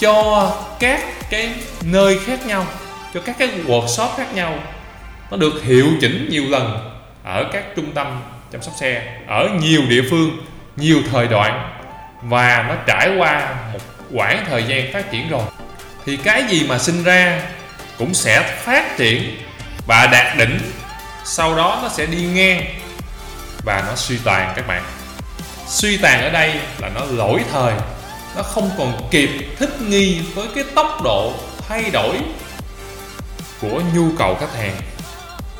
cho 0.00 0.52
các 0.80 1.30
cái 1.30 1.54
nơi 1.82 2.18
khác 2.26 2.46
nhau, 2.46 2.66
cho 3.14 3.20
các 3.20 3.36
cái 3.38 3.48
workshop 3.66 4.08
khác 4.16 4.34
nhau. 4.34 4.58
Nó 5.30 5.36
được 5.36 5.62
hiệu 5.62 5.86
chỉnh 6.00 6.28
nhiều 6.30 6.44
lần 6.48 6.90
ở 7.24 7.44
các 7.52 7.64
trung 7.76 7.92
tâm 7.94 8.20
chăm 8.54 8.62
sóc 8.62 8.74
xe 8.80 9.02
ở 9.26 9.48
nhiều 9.60 9.82
địa 9.88 10.02
phương, 10.10 10.46
nhiều 10.76 10.98
thời 11.10 11.26
đoạn 11.26 11.78
và 12.22 12.64
nó 12.68 12.74
trải 12.86 13.10
qua 13.18 13.54
một 13.72 13.78
quãng 14.12 14.44
thời 14.48 14.64
gian 14.64 14.92
phát 14.92 15.10
triển 15.10 15.28
rồi. 15.28 15.42
Thì 16.06 16.16
cái 16.16 16.44
gì 16.48 16.66
mà 16.68 16.78
sinh 16.78 17.04
ra 17.04 17.40
cũng 17.98 18.14
sẽ 18.14 18.56
phát 18.64 18.96
triển 18.96 19.36
và 19.86 20.06
đạt 20.12 20.36
đỉnh. 20.36 20.58
Sau 21.24 21.56
đó 21.56 21.80
nó 21.82 21.88
sẽ 21.88 22.06
đi 22.06 22.22
ngang 22.22 22.64
và 23.64 23.84
nó 23.86 23.96
suy 23.96 24.18
tàn 24.24 24.52
các 24.56 24.66
bạn. 24.66 24.82
Suy 25.66 25.96
tàn 25.96 26.22
ở 26.22 26.30
đây 26.30 26.54
là 26.78 26.88
nó 26.94 27.00
lỗi 27.10 27.40
thời, 27.52 27.72
nó 28.36 28.42
không 28.42 28.70
còn 28.78 29.08
kịp 29.10 29.30
thích 29.58 29.80
nghi 29.88 30.20
với 30.34 30.46
cái 30.54 30.64
tốc 30.74 31.02
độ 31.04 31.32
thay 31.68 31.90
đổi 31.92 32.16
của 33.60 33.82
nhu 33.94 34.08
cầu 34.18 34.36
khách 34.40 34.56
hàng. 34.58 34.76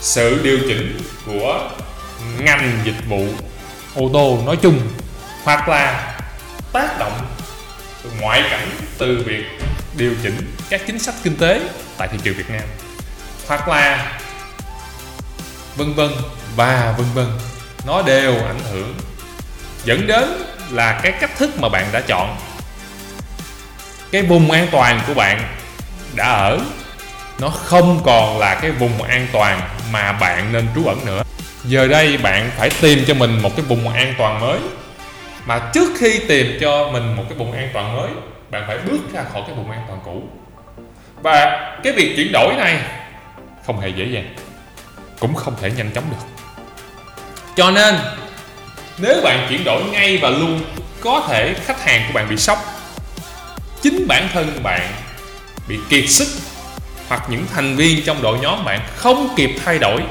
Sự 0.01 0.41
điều 0.43 0.59
chỉnh 0.69 0.99
của 1.27 1.71
ngành 2.39 2.79
dịch 2.85 3.07
vụ, 3.09 3.27
ô 3.95 4.11
tô 4.13 4.39
nói 4.47 4.57
chung, 4.63 4.81
hoặc 5.45 5.69
là 5.69 6.17
tác 6.73 6.99
động 6.99 7.27
ngoại 8.21 8.43
cảnh 8.51 8.69
từ 8.99 9.23
việc 9.27 9.45
điều 9.97 10.13
chỉnh 10.23 10.57
các 10.71 10.83
chính 10.87 10.99
sách 10.99 11.15
kinh 11.23 11.37
tế 11.37 11.61
tại 11.99 12.09
thị 12.13 12.19
trường 12.23 12.37
Việt 12.37 12.51
Nam, 12.51 12.63
hoặc 13.49 13.69
là 13.69 14.13
vân 15.77 15.95
vân 15.95 16.11
và 16.57 16.95
vân 16.99 17.07
vân, 17.15 17.27
nó 17.87 18.03
đều 18.03 18.35
ảnh 18.35 18.61
hưởng, 18.73 18.95
dẫn 19.85 20.07
đến 20.07 20.29
là 20.71 21.01
cái 21.03 21.13
cách 21.21 21.31
thức 21.39 21.51
mà 21.61 21.69
bạn 21.69 21.87
đã 21.93 22.01
chọn, 22.01 22.37
cái 24.13 24.23
vùng 24.23 24.51
an 24.51 24.69
toàn 24.73 25.01
của 25.07 25.15
bạn 25.15 25.57
đã 26.15 26.25
ở, 26.25 26.61
nó 27.39 27.49
không 27.49 28.03
còn 28.05 28.39
là 28.39 28.55
cái 28.55 28.71
vùng 28.71 29.03
an 29.03 29.27
toàn 29.33 29.61
mà 29.93 30.13
bạn 30.13 30.53
nên 30.53 30.69
trú 30.75 30.87
ẩn 30.87 31.07
nữa 31.07 31.23
giờ 31.65 31.89
đây 31.89 32.17
bạn 32.17 32.51
phải 32.57 32.71
tìm 32.81 33.05
cho 33.07 33.15
mình 33.15 33.43
một 33.43 33.57
cái 33.57 33.67
vùng 33.67 33.89
an 33.89 34.15
toàn 34.19 34.41
mới. 34.41 34.59
Mà 35.47 35.71
trước 35.73 35.89
khi 35.99 36.21
tìm 36.29 36.59
cho 36.61 36.91
mình 36.93 37.17
một 37.17 37.25
cái 37.29 37.39
vùng 37.39 37.53
an 37.53 37.69
toàn 37.73 37.97
mới, 37.97 38.11
bạn 38.51 38.65
phải 38.67 38.79
bước 38.79 38.99
ra 39.13 39.25
khỏi 39.33 39.43
cái 39.47 39.57
vùng 39.57 39.71
an 39.71 39.85
toàn 39.89 40.01
cũ. 40.05 40.23
Và 41.23 41.75
cái 41.85 41.93
việc 41.93 42.17
chuyển 42.17 42.33
đổi 42.33 42.55
này 42.59 42.79
không 43.67 43.81
hề 43.81 43.89
dễ 43.89 44.05
dàng, 44.05 44.35
cũng 45.21 45.35
không 45.35 45.55
thể 45.61 45.71
nhanh 45.77 45.91
chóng 45.91 46.05
được. 46.11 46.45
Cho 47.57 47.71
nên, 47.71 47.95
nếu 48.99 49.21
bạn 49.25 49.47
chuyển 49.49 49.65
đổi 49.65 49.85
ngay 49.85 50.19
và 50.23 50.31
luôn, 50.31 50.61
có 51.01 51.25
thể 51.29 51.55
khách 51.65 51.85
hàng 51.85 52.03
của 52.07 52.13
bạn 52.13 52.29
bị 52.29 52.37
sốc, 52.37 52.59
chính 53.83 54.09
bản 54.09 54.29
thân 54.33 54.63
bạn 54.63 54.93
bị 55.69 55.79
kiệt 55.89 56.05
sức, 56.09 56.29
hoặc 57.09 57.23
những 57.29 57.47
thành 57.55 57.77
viên 57.77 58.05
trong 58.05 58.23
đội 58.23 58.39
nhóm 58.39 58.65
bạn 58.65 58.81
không 58.97 59.29
kịp 59.37 59.51
thay 59.65 59.79
đổi 59.79 60.03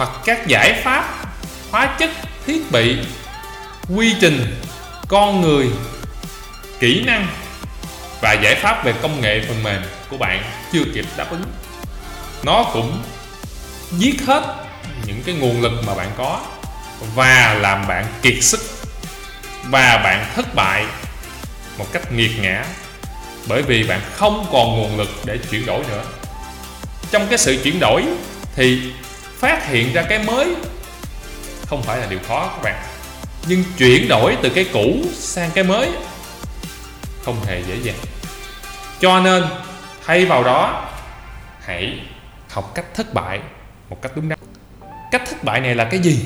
hoặc 0.00 0.10
các 0.24 0.46
giải 0.46 0.80
pháp, 0.84 1.24
hóa 1.70 1.96
chất, 1.98 2.10
thiết 2.46 2.70
bị, 2.70 2.98
quy 3.96 4.14
trình, 4.20 4.60
con 5.08 5.40
người, 5.40 5.70
kỹ 6.78 7.04
năng 7.06 7.26
và 8.20 8.32
giải 8.32 8.54
pháp 8.54 8.84
về 8.84 8.94
công 9.02 9.20
nghệ 9.20 9.44
phần 9.48 9.62
mềm 9.62 9.82
của 10.10 10.16
bạn 10.16 10.42
chưa 10.72 10.84
kịp 10.94 11.04
đáp 11.16 11.30
ứng. 11.30 11.42
Nó 12.42 12.64
cũng 12.72 13.02
giết 13.98 14.14
hết 14.26 14.56
những 15.06 15.22
cái 15.26 15.34
nguồn 15.34 15.60
lực 15.60 15.72
mà 15.86 15.94
bạn 15.94 16.10
có 16.18 16.40
và 17.14 17.56
làm 17.60 17.86
bạn 17.86 18.06
kiệt 18.22 18.44
sức 18.44 18.60
và 19.64 20.00
bạn 20.04 20.26
thất 20.36 20.54
bại 20.54 20.84
một 21.78 21.86
cách 21.92 22.12
nghiệt 22.12 22.30
ngã 22.40 22.64
bởi 23.46 23.62
vì 23.62 23.82
bạn 23.82 24.00
không 24.12 24.46
còn 24.52 24.76
nguồn 24.76 24.98
lực 24.98 25.08
để 25.24 25.38
chuyển 25.50 25.66
đổi 25.66 25.84
nữa. 25.88 26.04
Trong 27.10 27.26
cái 27.28 27.38
sự 27.38 27.60
chuyển 27.64 27.80
đổi 27.80 28.04
thì 28.56 28.92
phát 29.40 29.66
hiện 29.66 29.92
ra 29.92 30.02
cái 30.02 30.18
mới. 30.18 30.54
Không 31.66 31.82
phải 31.82 31.98
là 31.98 32.06
điều 32.06 32.18
khó 32.28 32.46
các 32.46 32.62
bạn, 32.62 32.82
nhưng 33.46 33.64
chuyển 33.78 34.08
đổi 34.08 34.36
từ 34.42 34.48
cái 34.48 34.66
cũ 34.72 34.96
sang 35.12 35.50
cái 35.54 35.64
mới 35.64 35.90
không 37.24 37.44
hề 37.44 37.62
dễ 37.68 37.76
dàng. 37.82 37.96
Cho 39.00 39.20
nên, 39.20 39.44
thay 40.06 40.24
vào 40.24 40.44
đó, 40.44 40.88
hãy 41.64 42.00
học 42.50 42.72
cách 42.74 42.84
thất 42.94 43.14
bại 43.14 43.40
một 43.88 44.02
cách 44.02 44.12
đúng 44.14 44.28
đắn. 44.28 44.38
Cách 45.10 45.22
thất 45.26 45.44
bại 45.44 45.60
này 45.60 45.74
là 45.74 45.84
cái 45.84 46.00
gì? 46.00 46.24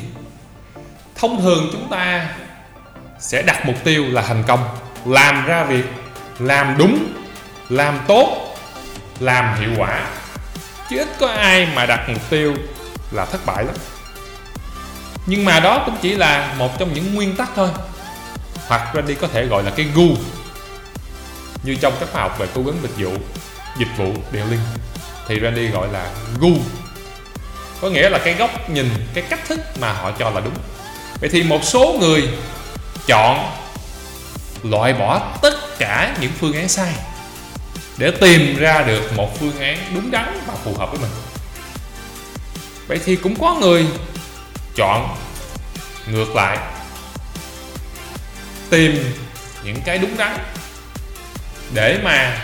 Thông 1.15 1.43
thường 1.43 1.69
chúng 1.73 1.89
ta 1.91 2.29
sẽ 3.21 3.43
đặt 3.43 3.67
mục 3.67 3.77
tiêu 3.85 4.05
là 4.09 4.23
thành 4.23 4.43
công, 4.47 4.69
làm 5.07 5.47
ra 5.47 5.65
việc, 5.65 5.85
làm 6.39 6.75
đúng, 6.79 7.13
làm 7.69 8.01
tốt, 8.09 8.57
làm 9.21 9.61
hiệu 9.61 9.71
quả. 9.77 10.07
Chứ 10.91 10.99
ít 10.99 11.09
có 11.21 11.29
ai 11.29 11.69
mà 11.75 11.87
đặt 11.87 12.09
mục 12.09 12.31
tiêu 12.31 12.55
là 13.15 13.25
thất 13.25 13.47
bại 13.47 13.65
lắm. 13.65 13.75
Nhưng 15.27 15.45
mà 15.45 15.61
đó 15.61 15.83
cũng 15.87 15.97
chỉ 16.03 16.15
là 16.15 16.55
một 16.59 16.79
trong 16.79 16.95
những 16.95 17.15
nguyên 17.15 17.37
tắc 17.37 17.51
thôi. 17.57 17.69
Hoặc 18.69 18.91
Randy 18.95 19.15
có 19.15 19.29
thể 19.29 19.47
gọi 19.47 19.63
là 19.63 19.71
cái 19.71 19.87
gu. 19.95 20.09
Như 21.63 21.75
trong 21.75 21.93
các 22.01 22.09
khóa 22.13 22.23
học 22.23 22.39
về 22.39 22.47
cố 22.55 22.63
vấn 22.63 22.79
dịch 22.83 23.05
vụ 23.05 23.17
dịch 23.79 23.89
vụ 23.97 24.13
điều 24.33 24.47
linh 24.47 24.61
thì 25.29 25.41
Randy 25.41 25.67
gọi 25.67 25.89
là 25.93 26.11
gu. 26.41 26.53
Có 27.81 27.91
nghĩa 27.91 28.09
là 28.09 28.19
cái 28.19 28.35
góc 28.35 28.71
nhìn, 28.71 28.91
cái 29.15 29.25
cách 29.31 29.41
thức 29.49 29.61
mà 29.81 29.93
họ 29.93 30.11
cho 30.19 30.31
là 30.31 30.41
đúng. 30.41 30.55
Vậy 31.21 31.31
thì 31.33 31.43
một 31.43 31.65
số 31.65 31.97
người 32.01 32.29
chọn 33.07 33.51
loại 34.63 34.93
bỏ 34.93 35.33
tất 35.43 35.79
cả 35.79 36.17
những 36.21 36.33
phương 36.41 36.53
án 36.53 36.69
sai 36.69 36.93
để 37.99 38.11
tìm 38.11 38.57
ra 38.57 38.83
được 38.83 39.13
một 39.17 39.41
phương 39.41 39.61
án 39.61 39.79
đúng 39.95 40.11
đắn 40.11 40.41
và 40.47 40.55
phù 40.65 40.75
hợp 40.75 40.91
với 40.91 41.01
mình 41.01 41.11
vậy 42.87 43.01
thì 43.05 43.17
cũng 43.17 43.41
có 43.41 43.55
người 43.61 43.87
chọn 44.77 45.17
ngược 46.07 46.35
lại, 46.35 46.59
tìm 48.71 49.13
những 49.65 49.77
cái 49.85 49.99
đúng 49.99 50.17
đắn 50.17 50.37
để 51.75 51.99
mà 52.05 52.39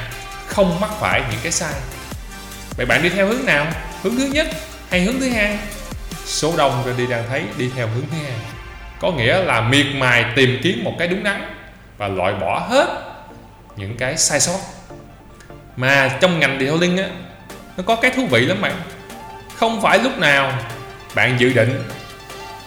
không 0.47 0.81
mắc 0.81 0.91
phải 1.01 1.23
những 1.31 1.41
cái 1.43 1.53
sai. 1.53 1.73
Vậy 2.77 2.87
bạn 2.87 3.03
đi 3.03 3.09
theo 3.09 3.27
hướng 3.27 3.45
nào? 3.45 3.67
Hướng 4.03 4.17
thứ 4.17 4.27
nhất 4.27 4.47
hay 4.91 5.01
hướng 5.01 5.21
thứ 5.21 5.29
hai? 5.29 5.59
Số 6.27 6.57
đông 6.57 6.83
rồi 6.85 6.95
đi 6.99 7.07
đang 7.07 7.25
thấy, 7.29 7.45
đi 7.57 7.71
theo 7.77 7.89
hướng 7.89 8.05
thứ 8.11 8.17
hai. 8.23 8.37
Có 9.01 9.11
nghĩa 9.11 9.43
là 9.45 9.61
miệt 9.61 9.87
mài 9.95 10.25
tìm 10.37 10.61
kiếm 10.63 10.85
một 10.85 10.95
cái 10.99 11.09
đúng 11.09 11.25
đắn 11.25 11.55
và 11.99 12.09
loại 12.09 12.35
bỏ 12.35 12.67
hết 12.71 12.89
những 13.77 13.97
cái 13.97 14.19
sai 14.19 14.41
sót. 14.41 14.59
Mà 15.77 16.19
trong 16.21 16.41
ngành 16.41 16.59
detailing 16.61 16.97
á, 16.97 17.09
nó 17.77 17.85
có 17.87 17.97
cái 17.97 18.11
thú 18.11 18.27
vị 18.27 18.41
lắm 18.41 18.61
bạn 18.61 18.83
không 19.61 19.83
phải 19.83 19.99
lúc 19.99 20.19
nào 20.19 20.53
bạn 21.15 21.41
dự 21.41 21.53
định 21.53 21.85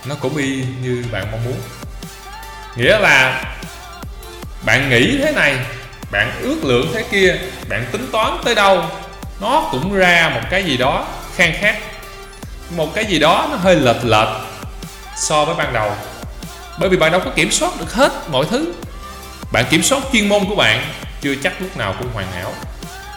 nó 0.06 0.15
cũng 0.15 0.38
y 0.38 0.63
như 0.82 1.06
bạn 1.12 1.27
mong 1.32 1.45
muốn. 1.45 1.58
Nghĩa 2.75 2.99
là 2.99 3.43
bạn 4.65 4.89
nghĩ 4.89 5.17
thế 5.17 5.32
này, 5.32 5.56
bạn 6.12 6.32
ước 6.41 6.63
lượng 6.63 6.91
thế 6.93 7.03
kia, 7.12 7.36
bạn 7.69 7.86
tính 7.91 8.08
toán 8.12 8.38
tới 8.45 8.56
đâu, 8.56 8.84
nó 9.41 9.69
cũng 9.71 9.93
ra 9.93 10.32
một 10.34 10.41
cái 10.49 10.63
gì 10.63 10.77
đó 10.77 11.08
khang 11.36 11.53
khác 11.60 11.77
một 12.75 12.95
cái 12.95 13.06
gì 13.06 13.19
đó 13.19 13.47
nó 13.51 13.58
hơi 13.58 13.75
lệch 13.75 14.06
lệch 14.06 14.29
so 15.15 15.45
với 15.45 15.56
ban 15.56 15.73
đầu. 15.73 15.91
Bởi 16.79 16.89
vì 16.89 16.97
bạn 16.97 17.12
đâu 17.12 17.21
có 17.25 17.32
kiểm 17.36 17.51
soát 17.51 17.71
được 17.79 17.93
hết 17.93 18.12
mọi 18.29 18.45
thứ. 18.49 18.73
Bạn 19.51 19.65
kiểm 19.69 19.84
soát 19.84 19.99
chuyên 20.13 20.29
môn 20.29 20.45
của 20.49 20.56
bạn 20.56 20.86
chưa 21.21 21.36
chắc 21.43 21.62
lúc 21.62 21.77
nào 21.77 21.95
cũng 21.99 22.10
hoàn 22.13 22.32
hảo. 22.32 22.53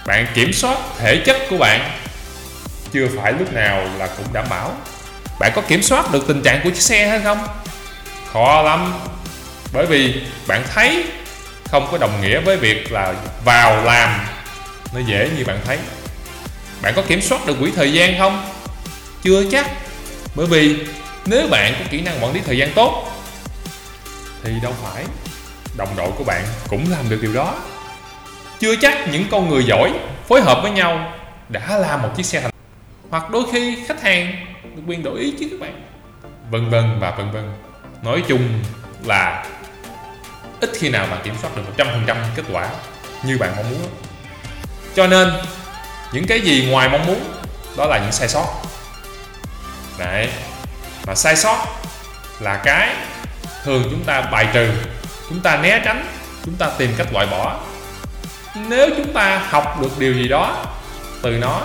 Bạn 0.07 0.27
kiểm 0.35 0.53
soát 0.53 0.79
thể 0.99 1.23
chất 1.27 1.37
của 1.51 1.57
bạn 1.57 1.91
chưa 2.97 3.09
phải 3.17 3.33
lúc 3.33 3.53
nào 3.53 3.87
là 3.99 4.07
cũng 4.07 4.27
đảm 4.33 4.47
bảo. 4.51 4.73
Bạn 5.41 5.53
có 5.55 5.63
kiểm 5.63 5.83
soát 5.83 6.13
được 6.13 6.25
tình 6.29 6.43
trạng 6.43 6.61
của 6.65 6.71
chiếc 6.71 6.83
xe 6.83 7.09
hay 7.09 7.21
không? 7.21 7.47
Khó 8.33 8.63
lắm. 8.63 8.95
Bởi 9.73 9.87
vì 9.87 10.23
bạn 10.47 10.65
thấy 10.75 11.05
không 11.65 11.89
có 11.93 11.99
đồng 11.99 12.21
nghĩa 12.23 12.41
với 12.41 12.57
việc 12.57 12.93
là 12.93 13.15
vào 13.45 13.85
làm 13.85 14.27
nó 14.95 15.01
dễ 15.07 15.31
như 15.37 15.45
bạn 15.45 15.59
thấy. 15.65 15.79
Bạn 16.83 16.93
có 16.97 17.03
kiểm 17.03 17.21
soát 17.21 17.47
được 17.47 17.57
quỹ 17.61 17.71
thời 17.77 17.93
gian 17.93 18.19
không? 18.19 18.51
Chưa 19.23 19.43
chắc. 19.53 19.67
Bởi 20.35 20.47
vì 20.47 20.77
nếu 21.27 21.49
bạn 21.49 21.75
có 21.79 21.85
kỹ 21.91 22.01
năng 22.01 22.25
quản 22.25 22.35
lý 22.35 22.41
thời 22.47 22.59
gian 22.59 22.73
tốt, 22.73 23.13
thì 24.43 24.53
đâu 24.63 24.75
phải 24.83 25.05
đồng 25.77 25.97
đội 25.97 26.11
của 26.19 26.25
bạn 26.25 26.45
cũng 26.69 26.87
làm 26.91 27.09
được 27.09 27.19
điều 27.23 27.33
đó. 27.33 27.55
Chưa 28.61 28.77
chắc 28.77 29.09
những 29.09 29.25
con 29.31 29.51
người 29.51 29.65
giỏi 29.65 29.93
phối 30.29 30.41
hợp 30.41 30.59
với 30.63 30.71
nhau 30.71 31.13
đã 31.49 31.79
làm 31.79 32.03
một 32.03 32.11
chiếc 32.17 32.27
xe 32.27 32.41
thành 32.41 32.51
hoặc 33.11 33.31
đôi 33.31 33.45
khi 33.53 33.85
khách 33.89 34.03
hàng 34.03 34.47
được 34.77 34.83
quyền 34.87 35.03
đổi 35.03 35.21
ý 35.21 35.35
chứ 35.41 35.49
các 35.51 35.61
bạn. 35.61 35.83
Vân 36.51 36.71
vân 36.71 36.99
và 37.01 37.11
vân 37.11 37.31
vân. 37.31 37.53
Nói 38.03 38.23
chung 38.29 38.49
là 39.05 39.47
ít 40.61 40.71
khi 40.75 40.89
nào 40.89 41.07
bạn 41.11 41.21
kiểm 41.25 41.35
soát 41.43 41.51
được 41.57 41.63
100% 41.77 42.17
kết 42.37 42.43
quả 42.53 42.69
như 43.25 43.39
bạn 43.39 43.53
mong 43.57 43.71
muốn. 43.71 43.89
Cho 44.95 45.07
nên, 45.07 45.33
những 46.13 46.27
cái 46.27 46.41
gì 46.41 46.69
ngoài 46.71 46.89
mong 46.89 47.07
muốn, 47.07 47.21
đó 47.77 47.85
là 47.85 47.99
những 47.99 48.13
sai 48.13 48.29
sót. 48.29 48.47
Đấy, 49.99 50.29
mà 51.07 51.15
sai 51.15 51.37
sót 51.37 51.67
là 52.41 52.57
cái 52.65 52.95
thường 53.65 53.83
chúng 53.91 54.05
ta 54.05 54.21
bài 54.21 54.49
trừ, 54.53 54.71
chúng 55.29 55.41
ta 55.41 55.57
né 55.57 55.81
tránh, 55.85 56.07
chúng 56.45 56.55
ta 56.55 56.71
tìm 56.79 56.95
cách 56.97 57.13
loại 57.13 57.27
bỏ. 57.27 57.61
Nếu 58.69 58.91
chúng 58.97 59.13
ta 59.13 59.39
học 59.51 59.79
được 59.81 59.99
điều 59.99 60.15
gì 60.15 60.29
đó 60.29 60.65
từ 61.23 61.31
nó 61.31 61.63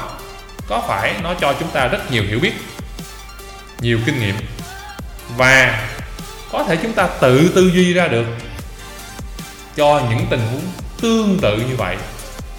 có 0.67 0.84
phải 0.88 1.15
nó 1.24 1.34
cho 1.41 1.54
chúng 1.60 1.69
ta 1.69 1.88
rất 1.88 2.12
nhiều 2.12 2.24
hiểu 2.24 2.39
biết, 2.39 2.54
nhiều 3.80 4.00
kinh 4.06 4.19
nghiệm? 4.19 4.36
Và 5.38 5.88
có 6.52 6.63
thể 6.63 6.78
chúng 6.82 6.93
ta 6.93 7.08
tự 7.08 7.52
tư 7.56 7.71
duy 7.74 7.93
ra 7.93 8.08
được 8.08 8.26
cho 9.76 10.02
những 10.10 10.28
tình 10.30 10.41
huống 10.52 10.62
tương 11.02 11.39
tự 11.41 11.58
như 11.58 11.76
vậy 11.76 11.97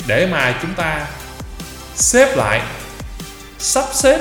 để 0.06 0.26
mà 0.26 0.54
chúng 0.62 0.74
ta 0.74 1.06
xếp 1.94 2.36
lại, 2.36 2.62
sắp 3.58 3.84
xếp, 3.92 4.18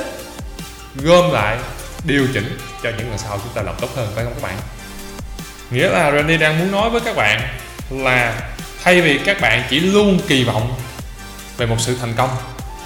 gom 0.95 1.31
lại, 1.31 1.57
điều 2.03 2.27
chỉnh 2.33 2.57
cho 2.83 2.89
những 2.97 3.09
lần 3.09 3.17
sau 3.17 3.39
chúng 3.43 3.53
ta 3.53 3.61
làm 3.61 3.75
tốt 3.81 3.89
hơn, 3.95 4.11
phải 4.15 4.23
không 4.23 4.33
các 4.33 4.41
bạn? 4.41 4.57
Nghĩa 5.71 5.89
là 5.89 6.11
Randy 6.11 6.37
đang 6.37 6.59
muốn 6.59 6.71
nói 6.71 6.89
với 6.89 7.01
các 7.01 7.15
bạn 7.15 7.57
là 7.89 8.41
thay 8.83 9.01
vì 9.01 9.19
các 9.25 9.41
bạn 9.41 9.63
chỉ 9.69 9.79
luôn 9.79 10.19
kỳ 10.27 10.43
vọng 10.43 10.75
về 11.57 11.65
một 11.65 11.75
sự 11.79 11.97
thành 12.01 12.13
công 12.17 12.29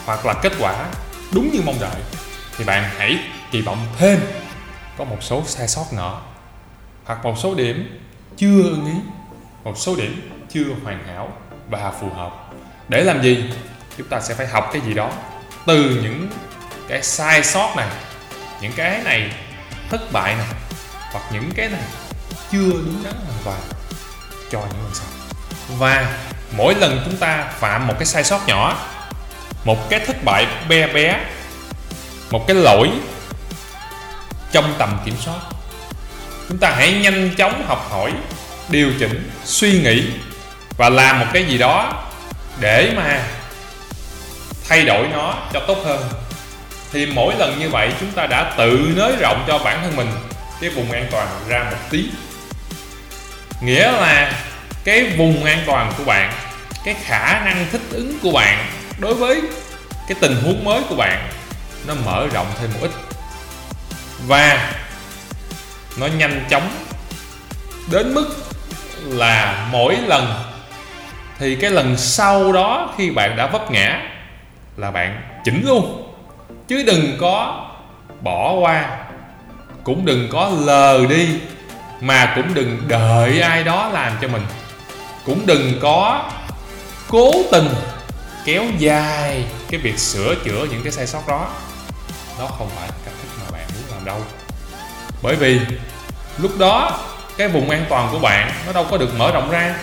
hoặc 0.05 0.25
là 0.25 0.33
kết 0.33 0.51
quả 0.59 0.85
đúng 1.31 1.51
như 1.51 1.61
mong 1.65 1.79
đợi, 1.79 2.01
thì 2.57 2.63
bạn 2.63 2.89
hãy 2.97 3.19
kỳ 3.51 3.61
vọng 3.61 3.87
thêm 3.97 4.19
có 4.97 5.03
một 5.03 5.17
số 5.21 5.43
sai 5.45 5.67
sót 5.67 5.85
nhỏ 5.91 6.21
hoặc 7.05 7.25
một 7.25 7.35
số 7.37 7.55
điểm 7.55 7.99
chưa 8.37 8.63
ưng 8.63 8.85
ý, 8.85 8.99
một 9.63 9.77
số 9.77 9.95
điểm 9.95 10.45
chưa 10.49 10.65
hoàn 10.83 11.07
hảo 11.07 11.37
và 11.69 11.91
phù 12.01 12.09
hợp. 12.09 12.31
Để 12.87 13.03
làm 13.03 13.23
gì? 13.23 13.43
Chúng 13.97 14.07
ta 14.07 14.21
sẽ 14.21 14.33
phải 14.33 14.47
học 14.47 14.69
cái 14.73 14.81
gì 14.81 14.93
đó. 14.93 15.11
Từ 15.65 15.99
những 16.03 16.29
cái 16.87 17.03
sai 17.03 17.43
sót 17.43 17.73
này, 17.77 17.87
những 18.61 18.71
cái 18.75 19.01
này 19.03 19.31
thất 19.89 20.11
bại 20.11 20.35
này, 20.35 20.47
hoặc 21.11 21.23
những 21.31 21.51
cái 21.55 21.69
này 21.69 21.83
chưa 22.51 22.71
đúng 22.71 23.03
đắn 23.03 23.13
hoàn 23.13 23.39
toàn 23.43 23.59
cho 24.51 24.59
những 24.59 24.83
lần 24.83 24.93
sau. 24.93 25.07
Và 25.77 26.17
mỗi 26.57 26.75
lần 26.75 27.01
chúng 27.05 27.17
ta 27.17 27.51
phạm 27.59 27.87
một 27.87 27.93
cái 27.99 28.05
sai 28.05 28.23
sót 28.23 28.47
nhỏ 28.47 28.77
một 29.65 29.89
cái 29.89 29.99
thất 29.99 30.23
bại 30.23 30.47
be 30.69 30.87
bé. 30.87 31.19
Một 32.29 32.47
cái 32.47 32.55
lỗi 32.55 32.89
trong 34.51 34.73
tầm 34.77 34.97
kiểm 35.05 35.15
soát. 35.25 35.39
Chúng 36.49 36.57
ta 36.57 36.73
hãy 36.77 36.93
nhanh 36.93 37.35
chóng 37.37 37.65
học 37.67 37.87
hỏi, 37.91 38.11
điều 38.69 38.91
chỉnh, 38.99 39.29
suy 39.43 39.71
nghĩ 39.81 40.03
và 40.77 40.89
làm 40.89 41.19
một 41.19 41.25
cái 41.33 41.45
gì 41.45 41.57
đó 41.57 42.03
để 42.59 42.93
mà 42.95 43.23
thay 44.69 44.85
đổi 44.85 45.07
nó 45.07 45.33
cho 45.53 45.59
tốt 45.59 45.77
hơn. 45.85 46.09
Thì 46.91 47.05
mỗi 47.05 47.33
lần 47.37 47.59
như 47.59 47.69
vậy 47.69 47.91
chúng 47.99 48.11
ta 48.11 48.27
đã 48.27 48.53
tự 48.57 48.91
nới 48.95 49.11
rộng 49.19 49.43
cho 49.47 49.57
bản 49.57 49.79
thân 49.81 49.95
mình 49.95 50.11
cái 50.61 50.69
vùng 50.69 50.91
an 50.91 51.07
toàn 51.11 51.27
ra 51.47 51.63
một 51.71 51.77
tí. 51.89 52.05
Nghĩa 53.61 53.91
là 53.91 54.31
cái 54.83 55.03
vùng 55.17 55.43
an 55.43 55.63
toàn 55.65 55.91
của 55.97 56.03
bạn, 56.03 56.33
cái 56.85 56.95
khả 57.03 57.41
năng 57.45 57.65
thích 57.71 57.81
ứng 57.89 58.19
của 58.19 58.31
bạn 58.31 58.65
đối 58.99 59.13
với 59.13 59.41
cái 60.07 60.17
tình 60.21 60.35
huống 60.43 60.63
mới 60.63 60.81
của 60.89 60.95
bạn, 60.95 61.29
nó 61.87 61.93
mở 62.05 62.27
rộng 62.33 62.47
thêm 62.59 62.69
một 62.73 62.79
ít. 62.81 62.91
Và 64.27 64.73
nó 65.97 66.07
nhanh 66.07 66.45
chóng 66.49 66.69
đến 67.91 68.13
mức 68.13 68.27
là 69.05 69.67
mỗi 69.71 69.97
lần, 70.07 70.33
thì 71.39 71.55
cái 71.55 71.71
lần 71.71 71.97
sau 71.97 72.51
đó 72.51 72.93
khi 72.97 73.11
bạn 73.11 73.35
đã 73.35 73.47
vấp 73.47 73.71
ngã 73.71 74.01
là 74.77 74.91
bạn 74.91 75.21
chỉnh 75.43 75.63
luôn. 75.65 76.13
Chứ 76.67 76.83
đừng 76.83 77.17
có 77.21 77.65
bỏ 78.21 78.53
qua, 78.53 78.97
cũng 79.83 80.05
đừng 80.05 80.29
có 80.31 80.51
lờ 80.65 81.05
đi, 81.09 81.29
mà 82.01 82.33
cũng 82.35 82.53
đừng 82.53 82.81
đợi 82.87 83.41
ai 83.41 83.63
đó 83.63 83.89
làm 83.93 84.13
cho 84.21 84.27
mình. 84.27 84.45
Cũng 85.25 85.45
đừng 85.45 85.79
có 85.81 86.31
cố 87.07 87.31
tình 87.51 87.69
kéo 88.45 88.63
dài 88.77 89.45
cái 89.71 89.79
việc 89.79 89.99
sửa 89.99 90.35
chữa 90.35 90.67
những 90.71 90.83
cái 90.83 90.91
sai 90.91 91.07
sót 91.07 91.27
đó. 91.27 91.49
Đó 92.39 92.47
không 92.57 92.69
phải 92.75 92.89
cách 93.05 93.13
thức 93.21 93.29
mà 93.39 93.51
bạn 93.51 93.67
muốn 93.67 93.95
làm 93.95 94.05
đâu. 94.05 94.21
Bởi 95.21 95.35
vì 95.35 95.59
lúc 96.37 96.57
đó 96.57 96.99
cái 97.37 97.47
vùng 97.47 97.69
an 97.69 97.85
toàn 97.89 98.09
của 98.11 98.19
bạn 98.19 98.51
nó 98.65 98.71
đâu 98.71 98.87
có 98.91 98.97
được 98.97 99.09
mở 99.17 99.31
rộng 99.31 99.51
ra. 99.51 99.75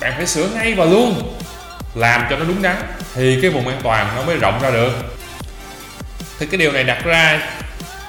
Bạn 0.00 0.12
phải 0.16 0.26
sửa 0.26 0.48
ngay 0.48 0.74
và 0.74 0.84
luôn, 0.84 1.38
làm 1.94 2.26
cho 2.30 2.36
nó 2.36 2.44
đúng 2.44 2.62
đắn 2.62 2.76
thì 3.14 3.38
cái 3.42 3.50
vùng 3.50 3.68
an 3.68 3.80
toàn 3.82 4.16
nó 4.16 4.22
mới 4.22 4.36
rộng 4.36 4.58
ra 4.62 4.70
được. 4.70 4.92
Thì 6.38 6.46
cái 6.46 6.58
điều 6.58 6.72
này 6.72 6.84
đặt 6.84 7.04
ra 7.04 7.40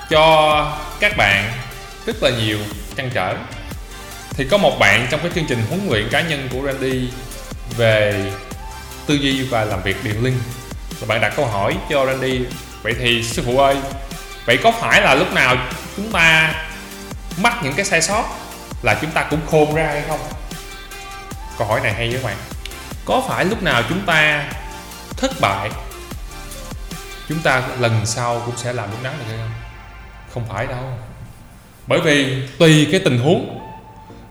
cho 0.10 0.78
các 1.00 1.18
bạn 1.18 1.52
rất 2.06 2.24
là 2.24 2.30
nhiều 2.30 2.58
trăn 2.96 3.10
trở. 3.14 3.36
Thì 4.30 4.48
có 4.52 4.58
một 4.58 4.80
bạn 4.80 5.08
trong 5.12 5.20
cái 5.20 5.32
chương 5.36 5.46
trình 5.50 5.64
huấn 5.70 5.88
luyện 5.90 6.10
cá 6.10 6.22
nhân 6.22 6.50
của 6.52 6.60
Randy 6.66 7.10
về 7.78 8.32
tư 9.08 9.14
duy 9.14 9.42
và 9.42 9.66
làm 9.66 9.82
việc 9.82 10.04
điện 10.04 10.24
linh 10.24 10.40
và 11.00 11.08
bạn 11.08 11.22
đặt 11.22 11.34
câu 11.36 11.46
hỏi 11.46 11.78
cho 11.90 12.06
Randy, 12.06 12.42
vậy 12.82 12.96
thì 13.00 13.24
sư 13.24 13.44
phụ 13.46 13.58
ơi, 13.58 13.76
vậy 14.46 14.58
có 14.64 14.72
phải 14.72 15.02
là 15.02 15.16
lúc 15.16 15.34
nào 15.34 15.56
chúng 15.98 16.12
ta 16.12 16.56
mắc 17.42 17.54
những 17.64 17.74
cái 17.74 17.86
sai 17.86 18.02
sót 18.02 18.24
là 18.82 18.98
chúng 19.02 19.12
ta 19.12 19.28
cũng 19.30 19.40
khôn 19.52 19.76
ra 19.76 19.86
hay 19.86 20.02
không? 20.08 20.20
Câu 21.58 21.68
hỏi 21.68 21.80
này 21.84 21.94
hay 21.94 22.10
với 22.10 22.18
các 22.18 22.28
bạn. 22.28 22.38
Có 23.06 23.24
phải 23.28 23.46
lúc 23.46 23.64
nào 23.64 23.84
chúng 23.90 24.02
ta 24.06 24.50
thất 25.18 25.32
bại, 25.42 25.70
chúng 27.30 27.40
ta 27.40 27.64
lần 27.80 28.06
sau 28.06 28.42
cũng 28.46 28.58
sẽ 28.58 28.74
làm 28.74 28.90
đúng 28.92 29.04
đắn 29.04 29.14
được 29.20 29.26
hay 29.28 29.38
không? 29.38 29.52
Không 30.34 30.44
phải 30.50 30.68
đâu. 30.68 31.00
Bởi 31.88 32.00
vì 32.02 32.48
tùy 32.60 32.88
cái 32.92 33.02
tình 33.06 33.20
huống, 33.20 33.60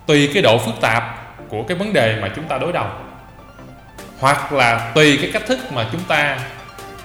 tùy 0.07 0.31
cái 0.35 0.43
độ 0.43 0.59
phức 0.59 0.75
tạp 0.81 1.03
của 1.49 1.63
cái 1.69 1.77
vấn 1.77 1.93
đề 1.93 2.19
mà 2.23 2.29
chúng 2.37 2.49
ta 2.49 2.59
đối 2.59 2.73
đầu 2.73 2.87
hoặc 4.21 4.53
là 4.53 4.93
tùy 4.95 5.19
cái 5.23 5.31
cách 5.33 5.43
thức 5.47 5.73
mà 5.73 5.87
chúng 5.93 6.05
ta 6.05 6.39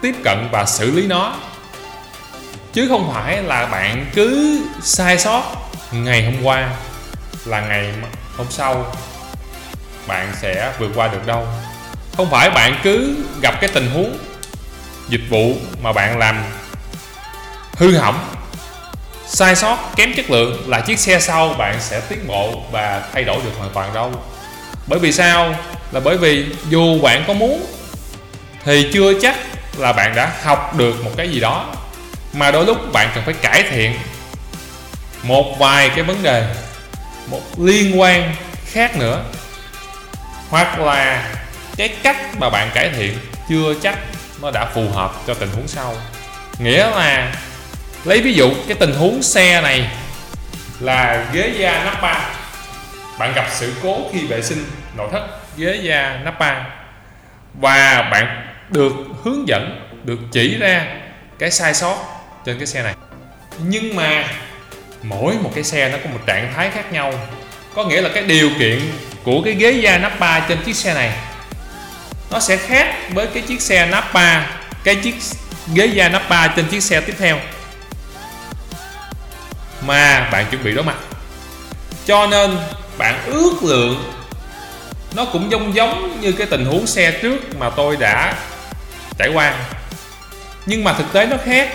tiếp 0.02 0.15
cận 0.24 0.47
và 0.52 0.65
xử 0.65 0.91
lý 0.91 1.08
nó. 1.08 1.36
Chứ 2.74 2.88
không 2.89 3.13
phải 3.13 3.43
là 3.43 3.65
bạn 3.65 4.06
cứ 4.13 4.60
sai 4.82 5.17
sót 5.17 5.43
ngày 5.91 6.26
hôm 6.26 6.43
qua 6.43 6.69
là 7.45 7.62
ngày 7.62 7.93
hôm 8.38 8.47
sau 8.50 8.95
bạn 10.08 10.34
sẽ 10.41 10.74
vượt 10.80 10.91
qua 10.95 11.08
được 11.08 11.26
đâu. 11.26 11.47
Không 12.17 12.30
phải 12.30 12.50
bạn 12.50 12.80
cứ 12.84 13.15
gặp 13.41 13.62
cái 13.62 13.69
tình 13.74 13.91
huống 13.91 14.17
dịch 15.10 15.21
vụ 15.30 15.54
mà 15.82 15.93
bạn 15.93 16.17
làm 16.17 16.43
hư 17.78 17.97
hỏng, 17.97 18.36
sai 19.28 19.56
sót, 19.56 19.78
kém 19.95 20.13
chất 20.15 20.30
lượng 20.30 20.69
là 20.69 20.80
chiếc 20.80 21.00
xe 21.00 21.19
sau 21.19 21.54
bạn 21.54 21.76
sẽ 21.80 22.02
tiến 22.10 22.28
bộ 22.28 22.63
và 22.71 23.10
thay 23.13 23.24
đổi 23.24 23.41
được 23.43 23.52
hoàn 23.58 23.69
toàn 23.74 23.93
đâu 23.93 24.12
bởi 24.91 24.99
vì 24.99 25.12
sao? 25.12 25.56
Là 25.91 25.99
bởi 25.99 26.17
vì 26.17 26.45
dù 26.69 27.01
bạn 27.01 27.23
có 27.27 27.34
muốn, 27.34 27.65
thì 28.65 28.89
chưa 28.93 29.19
chắc 29.21 29.36
là 29.77 29.93
bạn 29.93 30.15
đã 30.15 30.32
học 30.43 30.73
được 30.77 31.04
một 31.04 31.12
cái 31.17 31.30
gì 31.30 31.39
đó. 31.39 31.65
Mà 32.34 32.51
đôi 32.51 32.65
lúc 32.65 32.91
bạn 32.93 33.10
cần 33.15 33.23
phải 33.25 33.34
cải 33.34 33.63
thiện 33.63 33.93
một 35.23 35.56
vài 35.60 35.89
cái 35.89 36.04
vấn 36.04 36.23
đề, 36.23 36.56
một 37.27 37.41
liên 37.60 37.99
quan 37.99 38.36
khác 38.65 38.97
nữa. 38.97 39.23
Hoặc 40.49 40.80
là 40.80 41.34
cái 41.77 41.89
cách 42.04 42.17
mà 42.38 42.49
bạn 42.49 42.71
cải 42.73 42.89
thiện 42.89 43.17
chưa 43.49 43.73
chắc 43.82 43.97
nó 44.41 44.51
đã 44.51 44.65
phù 44.73 44.89
hợp 44.89 45.13
cho 45.27 45.34
tình 45.34 45.49
huống 45.56 45.67
sau. 45.67 45.95
Nghĩa 46.60 46.89
là, 46.89 47.36
lấy 48.06 48.21
ví 48.21 48.34
dụ, 48.34 48.51
cái 48.67 48.77
tình 48.80 48.93
huống 48.93 49.23
xe 49.23 49.62
này 49.62 49.91
là 50.80 51.25
ghế 51.34 51.54
da 51.60 51.84
nắp 51.84 52.01
ba. 52.01 52.30
Bạn 53.19 53.34
gặp 53.36 53.47
sự 53.60 53.73
cố 53.84 53.97
khi 54.13 54.27
vệ 54.27 54.41
sinh 54.41 54.65
nội 54.97 55.10
thất 55.12 55.27
ghế 55.58 55.80
da 55.84 56.19
nắp 56.23 56.39
và 57.54 58.01
bạn 58.12 58.47
được 58.69 58.93
hướng 59.23 59.47
dẫn, 59.47 59.89
được 60.04 60.19
chỉ 60.32 60.58
ra 60.58 60.86
cái 61.39 61.51
sai 61.51 61.73
sót 61.73 61.95
trên 62.45 62.58
cái 62.58 62.67
xe 62.67 62.84
này. 62.84 62.95
Nhưng 63.60 63.95
mà 63.95 64.25
mỗi 65.04 65.34
một 65.34 65.51
cái 65.56 65.63
xe 65.63 65.89
nó 65.89 65.97
có 66.04 66.10
một 66.10 66.19
trạng 66.25 66.54
thái 66.56 66.69
khác 66.69 66.91
nhau. 66.93 67.13
Có 67.75 67.86
nghĩa 67.86 68.01
là 68.01 68.10
cái 68.13 68.23
điều 68.23 68.49
kiện 68.60 68.80
của 69.23 69.41
cái 69.45 69.54
ghế 69.54 69.71
da 69.71 69.97
nắp 69.97 70.19
ba 70.19 70.45
trên 70.49 70.58
chiếc 70.65 70.75
xe 70.75 70.93
này, 70.93 71.12
nó 72.32 72.39
sẽ 72.39 72.58
khác 72.58 72.95
với 73.13 73.27
cái 73.27 73.43
chiếc 73.43 73.62
xe 73.62 73.86
nắp 73.86 74.13
ba 74.13 74.45
cái 74.84 74.95
chiếc 74.95 75.15
ghế 75.73 75.86
da 75.86 76.10
nắp 76.10 76.30
ba 76.30 76.47
trên 76.47 76.65
chiếc 76.65 76.84
xe 76.84 77.01
tiếp 77.01 77.15
theo. 77.19 77.39
Mà 79.86 80.30
bạn 80.32 80.45
chuẩn 80.51 80.63
bị 80.63 80.73
đối 80.73 80.84
mặt. 80.84 80.95
Cho 82.06 82.27
nên 82.27 82.58
bạn 82.97 83.19
ước 83.25 83.63
lượng 83.63 84.04
nó 85.15 85.26
cũng 85.26 85.52
giống 85.52 85.76
giống 85.76 86.21
như 86.21 86.32
cái 86.32 86.47
tình 86.47 86.65
huống 86.65 86.88
xe 86.88 87.19
trước 87.21 87.60
mà 87.60 87.69
tôi 87.69 87.95
đã 87.95 88.36
trải 89.17 89.30
qua. 89.34 89.56
Nhưng 90.65 90.84
mà 90.84 90.93
thực 90.93 91.13
tế 91.13 91.26
nó 91.26 91.38
khác. 91.45 91.69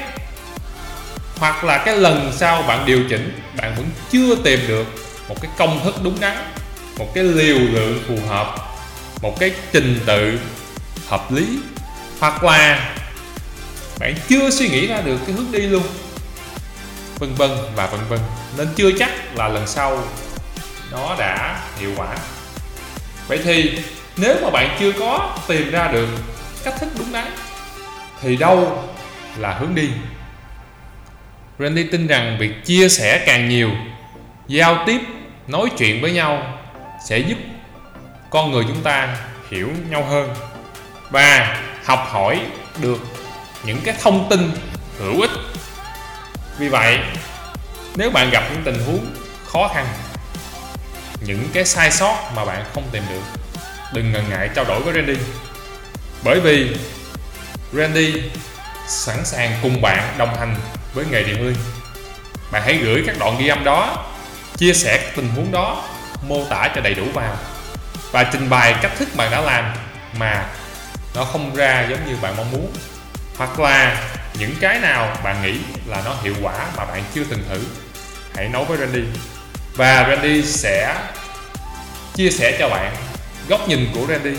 Hoặc 1.36 1.64
là 1.64 1.78
cái 1.78 1.96
lần 1.96 2.32
sau 2.36 2.62
bạn 2.62 2.86
điều 2.86 3.04
chỉnh, 3.08 3.40
bạn 3.56 3.74
vẫn 3.76 3.86
chưa 4.10 4.36
tìm 4.44 4.60
được 4.68 4.86
một 5.28 5.42
cái 5.42 5.50
công 5.58 5.84
thức 5.84 5.94
đúng 6.02 6.20
đắn, 6.20 6.36
một 6.98 7.14
cái 7.14 7.24
liều 7.24 7.58
lượng 7.58 8.02
phù 8.08 8.28
hợp, 8.28 8.56
một 9.22 9.40
cái 9.40 9.52
trình 9.72 10.00
tự 10.06 10.38
hợp 11.08 11.32
lý. 11.32 11.58
Hoặc 12.20 12.44
là 12.44 12.94
bạn 13.98 14.14
chưa 14.28 14.50
suy 14.50 14.68
nghĩ 14.68 14.86
ra 14.86 15.00
được 15.00 15.18
cái 15.26 15.36
hướng 15.36 15.52
đi 15.52 15.58
luôn. 15.58 15.82
Vân 17.18 17.34
vân 17.34 17.50
và 17.74 17.86
vân 17.86 18.00
vân. 18.08 18.20
Nên 18.56 18.68
chưa 18.76 18.90
chắc 18.98 19.10
là 19.36 19.48
lần 19.48 19.66
sau 19.66 20.04
nó 20.92 21.16
đã 21.18 21.60
hiệu 21.78 21.92
quả 21.96 22.16
vậy 23.28 23.40
thì 23.44 23.78
nếu 24.16 24.36
mà 24.42 24.50
bạn 24.50 24.76
chưa 24.80 24.92
có 24.92 25.36
tìm 25.48 25.70
ra 25.70 25.88
được 25.88 26.08
cách 26.64 26.74
thức 26.80 26.88
đúng 26.98 27.12
đắn, 27.12 27.26
thì 28.22 28.36
đâu 28.36 28.84
là 29.36 29.52
hướng 29.52 29.74
đi? 29.74 29.90
Randy 31.58 31.84
tin 31.84 32.06
rằng 32.06 32.36
việc 32.40 32.64
chia 32.64 32.88
sẻ 32.88 33.22
càng 33.26 33.48
nhiều, 33.48 33.70
giao 34.48 34.84
tiếp, 34.86 35.00
nói 35.46 35.68
chuyện 35.78 36.02
với 36.02 36.12
nhau 36.12 36.58
sẽ 37.08 37.18
giúp 37.18 37.38
con 38.30 38.52
người 38.52 38.64
chúng 38.68 38.82
ta 38.82 39.16
hiểu 39.50 39.68
nhau 39.90 40.04
hơn 40.04 40.34
và 41.10 41.56
học 41.84 42.08
hỏi 42.10 42.40
được 42.82 42.98
những 43.64 43.78
cái 43.84 43.94
thông 44.02 44.26
tin 44.30 44.50
hữu 44.98 45.20
ích. 45.20 45.30
Vì 46.58 46.68
vậy, 46.68 46.98
nếu 47.96 48.10
bạn 48.10 48.30
gặp 48.30 48.44
những 48.52 48.62
tình 48.64 48.84
huống 48.86 49.06
khó 49.46 49.70
khăn 49.74 49.86
những 51.20 51.48
cái 51.52 51.64
sai 51.64 51.90
sót 51.90 52.30
mà 52.34 52.44
bạn 52.44 52.64
không 52.74 52.88
tìm 52.92 53.02
được. 53.08 53.22
Đừng 53.92 54.12
ngần 54.12 54.24
ngại 54.30 54.48
trao 54.54 54.64
đổi 54.64 54.80
với 54.80 54.94
Randy. 54.94 55.16
Bởi 56.22 56.40
vì 56.40 56.76
Randy 57.72 58.22
sẵn 58.88 59.24
sàng 59.24 59.58
cùng 59.62 59.82
bạn 59.82 60.14
đồng 60.18 60.36
hành 60.38 60.56
với 60.94 61.04
nghề 61.10 61.22
điện 61.22 61.46
linh 61.46 61.56
bạn 62.50 62.62
hãy 62.62 62.76
gửi 62.76 63.02
các 63.06 63.16
đoạn 63.18 63.36
ghi 63.38 63.48
âm 63.48 63.64
đó, 63.64 64.04
chia 64.56 64.72
sẻ 64.72 64.98
các 65.02 65.12
tình 65.16 65.28
huống 65.28 65.52
đó, 65.52 65.84
mô 66.22 66.44
tả 66.50 66.68
cho 66.74 66.80
đầy 66.80 66.94
đủ 66.94 67.04
vào 67.14 67.36
và 68.10 68.22
trình 68.32 68.50
bày 68.50 68.74
cách 68.82 68.92
thức 68.98 69.08
bạn 69.16 69.30
đã 69.30 69.40
làm 69.40 69.74
mà 70.18 70.46
nó 71.14 71.24
không 71.24 71.54
ra 71.54 71.86
giống 71.90 72.06
như 72.06 72.16
bạn 72.22 72.36
mong 72.36 72.50
muốn. 72.52 72.72
Hoặc 73.36 73.60
là 73.60 74.02
những 74.38 74.54
cái 74.60 74.78
nào 74.80 75.16
bạn 75.24 75.42
nghĩ 75.42 75.58
là 75.86 76.02
nó 76.04 76.14
hiệu 76.22 76.34
quả 76.42 76.66
mà 76.76 76.84
bạn 76.84 77.04
chưa 77.14 77.24
từng 77.30 77.42
thử, 77.48 77.64
hãy 78.34 78.48
nói 78.48 78.64
với 78.64 78.78
Randy 78.78 79.02
và 79.76 80.06
Randy 80.08 80.42
sẽ 80.42 80.96
chia 82.14 82.30
sẻ 82.30 82.56
cho 82.58 82.68
bạn 82.68 82.92
góc 83.48 83.68
nhìn 83.68 83.86
của 83.94 84.06
Randy. 84.08 84.36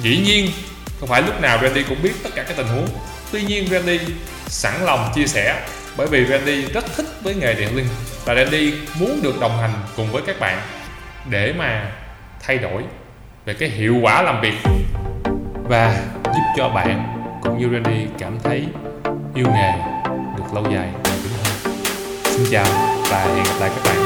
Dĩ 0.00 0.18
nhiên, 0.24 0.50
không 1.00 1.08
phải 1.08 1.22
lúc 1.22 1.40
nào 1.40 1.58
Randy 1.62 1.82
cũng 1.82 2.02
biết 2.02 2.12
tất 2.22 2.30
cả 2.34 2.42
các 2.42 2.56
tình 2.56 2.66
huống. 2.66 2.88
Tuy 3.32 3.42
nhiên, 3.42 3.68
Randy 3.70 4.00
sẵn 4.46 4.84
lòng 4.84 5.12
chia 5.14 5.26
sẻ 5.26 5.62
bởi 5.96 6.06
vì 6.06 6.26
Randy 6.26 6.62
rất 6.62 6.84
thích 6.96 7.06
với 7.22 7.34
nghề 7.34 7.54
điện 7.54 7.76
linh 7.76 7.86
và 8.24 8.34
Randy 8.34 8.74
muốn 8.98 9.20
được 9.22 9.40
đồng 9.40 9.58
hành 9.58 9.72
cùng 9.96 10.12
với 10.12 10.22
các 10.26 10.40
bạn 10.40 10.60
để 11.30 11.52
mà 11.58 11.92
thay 12.40 12.58
đổi 12.58 12.82
về 13.44 13.54
cái 13.54 13.68
hiệu 13.68 13.96
quả 14.02 14.22
làm 14.22 14.40
việc 14.40 14.54
và 15.62 15.96
giúp 16.24 16.52
cho 16.56 16.68
bạn 16.68 17.14
cũng 17.42 17.58
như 17.58 17.68
Randy 17.72 18.06
cảm 18.18 18.38
thấy 18.44 18.66
yêu 19.34 19.46
nghề 19.54 19.72
được 20.36 20.54
lâu 20.54 20.64
dài 20.72 20.88
và 21.04 21.10
vững 21.10 21.32
hơn. 21.42 21.76
Xin 22.24 22.46
chào 22.50 22.66
và 23.10 23.24
hẹn 23.24 23.44
gặp 23.44 23.60
lại 23.60 23.70
các 23.76 23.84
bạn. 23.84 23.97